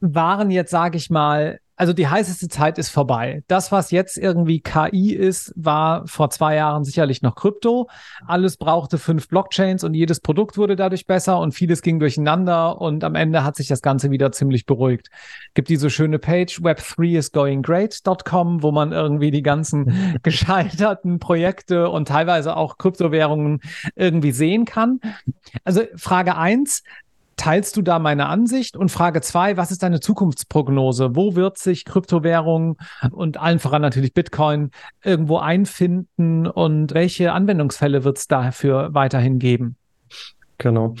waren 0.00 0.50
jetzt, 0.50 0.70
sage 0.70 0.98
ich 0.98 1.08
mal, 1.08 1.58
also 1.76 1.92
die 1.92 2.06
heißeste 2.06 2.48
Zeit 2.48 2.78
ist 2.78 2.90
vorbei. 2.90 3.42
Das, 3.48 3.72
was 3.72 3.90
jetzt 3.90 4.16
irgendwie 4.18 4.60
KI 4.60 5.14
ist, 5.14 5.52
war 5.56 6.06
vor 6.06 6.30
zwei 6.30 6.54
Jahren 6.56 6.84
sicherlich 6.84 7.22
noch 7.22 7.34
Krypto. 7.34 7.88
Alles 8.26 8.56
brauchte 8.56 8.98
fünf 8.98 9.28
Blockchains 9.28 9.82
und 9.82 9.94
jedes 9.94 10.20
Produkt 10.20 10.58
wurde 10.58 10.76
dadurch 10.76 11.06
besser 11.06 11.38
und 11.38 11.52
vieles 11.52 11.80
ging 11.82 11.98
durcheinander 11.98 12.80
und 12.80 13.02
am 13.04 13.14
Ende 13.14 13.44
hat 13.44 13.56
sich 13.56 13.68
das 13.68 13.82
Ganze 13.82 14.10
wieder 14.10 14.32
ziemlich 14.32 14.66
beruhigt. 14.66 15.08
Gibt 15.54 15.70
diese 15.70 15.88
schöne 15.90 16.18
Page 16.18 16.60
web3isgoinggreat.com, 16.60 18.62
wo 18.62 18.70
man 18.70 18.92
irgendwie 18.92 19.30
die 19.30 19.42
ganzen 19.42 20.18
gescheiterten 20.22 21.18
Projekte 21.18 21.88
und 21.88 22.08
teilweise 22.08 22.54
auch 22.56 22.76
Kryptowährungen 22.78 23.60
irgendwie 23.96 24.32
sehen 24.32 24.66
kann. 24.66 25.00
Also 25.64 25.82
Frage 25.96 26.36
eins, 26.36 26.82
Teilst 27.36 27.76
du 27.76 27.82
da 27.82 27.98
meine 27.98 28.26
Ansicht? 28.26 28.76
Und 28.76 28.90
Frage 28.90 29.20
zwei, 29.20 29.56
was 29.56 29.70
ist 29.70 29.82
deine 29.82 30.00
Zukunftsprognose? 30.00 31.16
Wo 31.16 31.34
wird 31.34 31.58
sich 31.58 31.84
Kryptowährung 31.84 32.76
und 33.10 33.38
allen 33.38 33.58
voran 33.58 33.82
natürlich 33.82 34.14
Bitcoin 34.14 34.70
irgendwo 35.04 35.38
einfinden 35.38 36.46
und 36.46 36.94
welche 36.94 37.32
Anwendungsfälle 37.32 38.04
wird 38.04 38.18
es 38.18 38.28
dafür 38.28 38.94
weiterhin 38.94 39.38
geben? 39.38 39.76
Genau. 40.58 40.94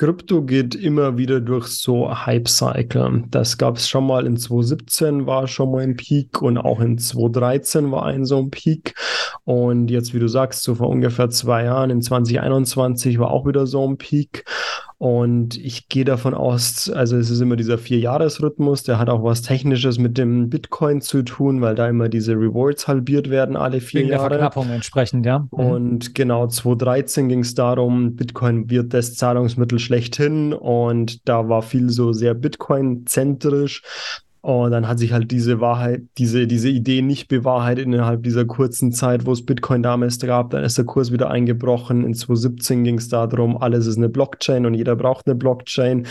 Krypto 0.00 0.42
geht 0.42 0.76
immer 0.76 1.18
wieder 1.18 1.40
durch 1.40 1.66
so 1.66 2.08
Hype-Cycle. 2.08 3.24
Das 3.30 3.58
gab 3.58 3.78
es 3.78 3.88
schon 3.88 4.06
mal 4.06 4.26
in 4.26 4.36
2017 4.36 5.26
war 5.26 5.48
schon 5.48 5.72
mal 5.72 5.82
ein 5.82 5.96
Peak 5.96 6.40
und 6.40 6.56
auch 6.56 6.78
in 6.78 6.98
2013 6.98 7.90
war 7.90 8.06
ein 8.06 8.24
so 8.24 8.38
ein 8.38 8.50
Peak. 8.50 8.94
Und 9.42 9.90
jetzt, 9.90 10.14
wie 10.14 10.20
du 10.20 10.28
sagst, 10.28 10.62
so 10.62 10.76
vor 10.76 10.88
ungefähr 10.88 11.30
zwei 11.30 11.64
Jahren, 11.64 11.90
in 11.90 12.00
2021 12.00 13.18
war 13.18 13.32
auch 13.32 13.44
wieder 13.44 13.66
so 13.66 13.88
ein 13.88 13.98
Peak. 13.98 14.44
Und 14.98 15.56
ich 15.56 15.88
gehe 15.88 16.04
davon 16.04 16.34
aus, 16.34 16.90
also 16.90 17.16
es 17.16 17.30
ist 17.30 17.40
immer 17.40 17.54
dieser 17.54 17.78
Vier-Jahres-Rhythmus, 17.78 18.82
der 18.82 18.98
hat 18.98 19.08
auch 19.08 19.22
was 19.22 19.42
Technisches 19.42 19.96
mit 19.96 20.18
dem 20.18 20.50
Bitcoin 20.50 21.00
zu 21.00 21.22
tun, 21.22 21.60
weil 21.60 21.76
da 21.76 21.88
immer 21.88 22.08
diese 22.08 22.32
Rewards 22.32 22.88
halbiert 22.88 23.30
werden 23.30 23.56
alle 23.56 23.80
vier 23.80 24.00
Wegen 24.00 24.10
Jahre. 24.10 24.30
Der 24.30 24.38
Verknappung 24.40 24.70
entsprechend, 24.70 25.24
ja. 25.24 25.46
Mhm. 25.52 25.58
Und 25.58 26.14
genau, 26.16 26.48
2013 26.48 27.28
ging 27.28 27.40
es 27.40 27.54
darum, 27.54 28.16
Bitcoin 28.16 28.70
wird 28.70 28.92
das 28.92 29.14
Zahlungsmittel 29.14 29.78
schlechthin 29.78 30.52
und 30.52 31.28
da 31.28 31.48
war 31.48 31.62
viel 31.62 31.90
so 31.90 32.12
sehr 32.12 32.34
Bitcoin-zentrisch. 32.34 33.82
Und 34.48 34.70
dann 34.70 34.88
hat 34.88 34.98
sich 34.98 35.12
halt 35.12 35.30
diese 35.30 35.60
Wahrheit, 35.60 36.04
diese, 36.16 36.46
diese 36.46 36.70
Idee 36.70 37.02
nicht 37.02 37.28
bewahrheitet 37.28 37.84
innerhalb 37.84 38.22
dieser 38.22 38.46
kurzen 38.46 38.92
Zeit, 38.92 39.26
wo 39.26 39.32
es 39.32 39.44
Bitcoin 39.44 39.82
damals 39.82 40.18
gab. 40.20 40.48
Dann 40.52 40.64
ist 40.64 40.78
der 40.78 40.86
Kurs 40.86 41.12
wieder 41.12 41.28
eingebrochen. 41.28 42.02
In 42.02 42.14
2017 42.14 42.82
ging 42.82 42.96
es 42.96 43.10
darum, 43.10 43.58
alles 43.58 43.86
ist 43.86 43.98
eine 43.98 44.08
Blockchain 44.08 44.64
und 44.64 44.72
jeder 44.72 44.96
braucht 44.96 45.26
eine 45.26 45.34
Blockchain. 45.34 46.06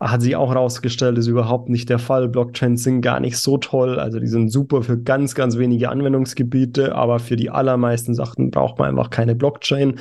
Hat 0.00 0.20
sich 0.20 0.36
auch 0.36 0.50
herausgestellt, 0.50 1.16
ist 1.16 1.28
überhaupt 1.28 1.70
nicht 1.70 1.88
der 1.88 1.98
Fall. 1.98 2.28
Blockchains 2.28 2.82
sind 2.82 3.00
gar 3.00 3.20
nicht 3.20 3.38
so 3.38 3.56
toll. 3.56 3.98
Also 3.98 4.20
die 4.20 4.26
sind 4.26 4.50
super 4.50 4.82
für 4.82 4.98
ganz, 4.98 5.34
ganz 5.34 5.56
wenige 5.56 5.88
Anwendungsgebiete, 5.88 6.94
aber 6.94 7.20
für 7.20 7.36
die 7.36 7.48
allermeisten 7.48 8.14
Sachen 8.14 8.50
braucht 8.50 8.78
man 8.78 8.90
einfach 8.90 9.08
keine 9.08 9.34
Blockchain. 9.34 9.98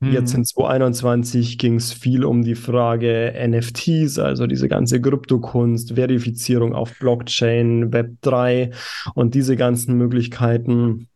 Jetzt 0.00 0.34
in 0.34 0.44
2021 0.44 1.56
ging 1.56 1.76
es 1.76 1.92
viel 1.92 2.24
um 2.24 2.42
die 2.42 2.54
Frage 2.54 3.32
NFTs, 3.48 4.18
also 4.18 4.46
diese 4.46 4.68
ganze 4.68 5.00
Kryptokunst, 5.00 5.94
Verifizierung 5.94 6.74
auf 6.74 6.98
Blockchain, 6.98 7.90
Web3 7.90 8.74
und 9.14 9.34
diese 9.34 9.56
ganzen 9.56 9.96
Möglichkeiten. 9.96 11.08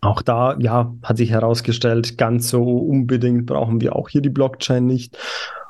Auch 0.00 0.22
da, 0.22 0.56
ja, 0.58 0.94
hat 1.02 1.18
sich 1.18 1.30
herausgestellt, 1.30 2.16
ganz 2.16 2.48
so 2.48 2.62
unbedingt 2.62 3.44
brauchen 3.44 3.82
wir 3.82 3.94
auch 3.94 4.08
hier 4.08 4.22
die 4.22 4.30
Blockchain 4.30 4.86
nicht. 4.86 5.18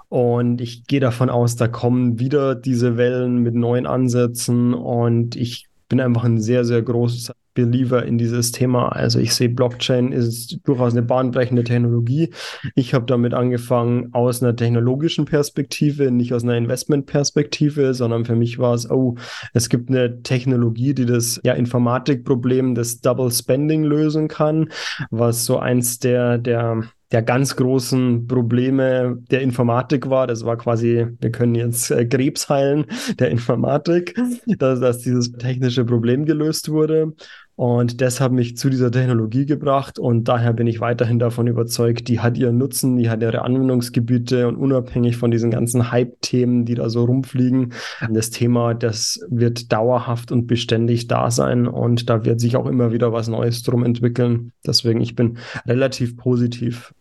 Und 0.09 0.61
ich 0.61 0.87
gehe 0.87 1.01
davon 1.01 1.31
aus, 1.31 1.57
da 1.57 1.67
kommen 1.67 2.21
wieder 2.21 2.55
diese 2.55 2.97
Wellen 2.97 3.39
mit 3.39 3.57
neuen 3.57 3.87
Ansätzen 3.87 4.75
und 4.75 5.35
ich 5.35 5.67
bin 5.89 6.01
einfach 6.01 6.23
ein 6.23 6.41
sehr, 6.41 6.65
sehr 6.65 6.83
großes 6.83 7.33
Believer 7.55 8.05
in 8.05 8.19
dieses 8.19 8.53
Thema. 8.53 8.89
Also 8.89 9.19
ich 9.19 9.35
sehe 9.35 9.49
Blockchain 9.49 10.13
ist 10.13 10.59
durchaus 10.65 10.93
eine 10.93 11.03
bahnbrechende 11.03 11.65
Technologie. 11.65 12.31
Ich 12.75 12.95
habe 12.95 13.07
damit 13.07 13.33
angefangen 13.33 14.13
aus 14.13 14.43
einer 14.43 14.55
technologischen 14.55 15.25
Perspektive, 15.25 16.11
nicht 16.11 16.35
aus 16.35 16.43
einer 16.43 16.57
Investmentperspektive, 16.57 17.95
sondern 17.95 18.25
für 18.25 18.37
mich 18.37 18.59
war 18.59 18.75
es, 18.75 18.91
oh, 18.91 19.15
es 19.53 19.69
gibt 19.69 19.89
eine 19.89 20.23
Technologie, 20.23 20.95
die 20.95 21.07
das 21.07 21.41
ja, 21.45 21.55
Informatikproblem 21.55 22.75
des 22.75 23.01
Double 23.01 23.31
Spending 23.31 23.85
lösen 23.85 24.29
kann, 24.29 24.69
was 25.11 25.45
so 25.45 25.59
eins 25.59 25.99
der, 25.99 26.39
der 26.39 26.83
der 27.15 27.23
ganz 27.23 27.55
großen 27.55 28.27
Probleme 28.27 29.23
der 29.31 29.41
Informatik 29.43 30.11
war. 30.11 30.27
Das 30.27 30.45
war 30.45 30.57
quasi, 30.57 31.07
wir 31.21 31.31
können 31.31 31.55
jetzt 31.55 31.93
äh, 31.93 32.05
Krebs 32.07 32.49
heilen 32.49 32.87
der 33.21 33.31
Informatik, 33.31 34.17
dass, 34.59 34.81
dass 34.81 34.99
dieses 34.99 35.31
technische 35.31 35.85
Problem 35.85 36.25
gelöst 36.25 36.71
wurde. 36.71 37.13
Und 37.57 38.01
das 38.01 38.21
hat 38.21 38.33
mich 38.33 38.57
zu 38.57 38.69
dieser 38.69 38.91
Technologie 38.91 39.47
gebracht 39.47 40.01
und 40.01 40.25
daher 40.25 40.53
bin 40.53 40.67
ich 40.67 40.81
weiterhin 40.81 41.21
davon 41.21 41.47
überzeugt, 41.47 42.09
die 42.09 42.19
hat 42.19 42.37
ihren 42.37 42.59
Nutzen, 42.59 42.97
die 42.97 43.09
hat 43.09 43.23
ihre 43.23 43.43
Anwendungsgebiete 43.43 44.49
und 44.49 44.57
unabhängig 44.57 45.17
von 45.17 45.31
diesen 45.31 45.53
ganzen 45.53 45.93
Hype-Themen, 45.93 46.65
die 46.65 46.75
da 46.75 46.89
so 46.89 47.05
rumfliegen, 47.05 47.73
das 48.11 48.31
Thema, 48.31 48.75
das 48.75 49.21
wird 49.29 49.73
dauerhaft 49.73 50.33
und 50.33 50.49
beständig 50.49 51.07
da 51.07 51.31
sein 51.31 51.69
und 51.69 52.11
da 52.11 52.25
wird 52.25 52.41
sich 52.41 52.57
auch 52.57 52.67
immer 52.67 52.93
wieder 52.93 53.13
was 53.13 53.29
Neues 53.29 53.63
drum 53.63 53.85
entwickeln. 53.85 54.53
Deswegen, 54.67 55.01
ich 55.01 55.15
bin 55.15 55.39
relativ 55.65 56.17
positiv. 56.17 56.93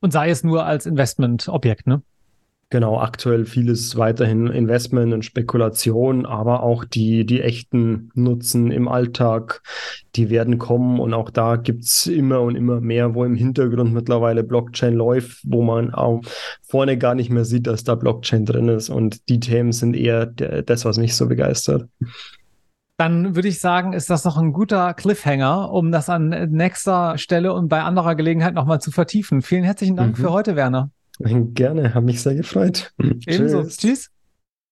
Und 0.00 0.12
sei 0.12 0.30
es 0.30 0.42
nur 0.42 0.64
als 0.64 0.86
Investmentobjekt, 0.86 1.86
ne? 1.86 2.02
Genau, 2.70 3.00
aktuell 3.00 3.46
vieles 3.46 3.96
weiterhin 3.96 4.46
Investment 4.48 5.14
und 5.14 5.24
Spekulation, 5.24 6.26
aber 6.26 6.62
auch 6.62 6.84
die, 6.84 7.24
die 7.24 7.40
echten 7.40 8.10
Nutzen 8.12 8.70
im 8.70 8.88
Alltag, 8.88 9.62
die 10.16 10.28
werden 10.28 10.58
kommen 10.58 11.00
und 11.00 11.14
auch 11.14 11.30
da 11.30 11.56
gibt 11.56 11.84
es 11.84 12.06
immer 12.06 12.42
und 12.42 12.56
immer 12.56 12.82
mehr, 12.82 13.14
wo 13.14 13.24
im 13.24 13.36
Hintergrund 13.36 13.94
mittlerweile 13.94 14.44
Blockchain 14.44 14.92
läuft, 14.92 15.40
wo 15.44 15.62
man 15.62 15.94
auch 15.94 16.20
vorne 16.60 16.98
gar 16.98 17.14
nicht 17.14 17.30
mehr 17.30 17.46
sieht, 17.46 17.66
dass 17.66 17.84
da 17.84 17.94
Blockchain 17.94 18.44
drin 18.44 18.68
ist 18.68 18.90
und 18.90 19.30
die 19.30 19.40
Themen 19.40 19.72
sind 19.72 19.96
eher 19.96 20.26
das, 20.26 20.84
was 20.84 20.98
mich 20.98 21.16
so 21.16 21.26
begeistert. 21.26 21.88
Dann 22.98 23.34
würde 23.34 23.48
ich 23.48 23.60
sagen, 23.60 23.94
ist 23.94 24.10
das 24.10 24.24
noch 24.24 24.36
ein 24.36 24.52
guter 24.52 24.92
Cliffhanger, 24.92 25.72
um 25.72 25.90
das 25.90 26.10
an 26.10 26.50
nächster 26.50 27.16
Stelle 27.16 27.54
und 27.54 27.68
bei 27.68 27.80
anderer 27.80 28.14
Gelegenheit 28.14 28.52
nochmal 28.52 28.82
zu 28.82 28.90
vertiefen. 28.90 29.40
Vielen 29.40 29.64
herzlichen 29.64 29.96
Dank 29.96 30.18
mhm. 30.18 30.22
für 30.22 30.32
heute, 30.32 30.54
Werner. 30.54 30.90
Gerne, 31.20 31.94
habe 31.94 32.06
mich 32.06 32.22
sehr 32.22 32.34
gefreut. 32.34 32.92
Ebenso. 33.26 33.62
Tschüss. 33.64 33.76
Tschüss. 33.76 34.10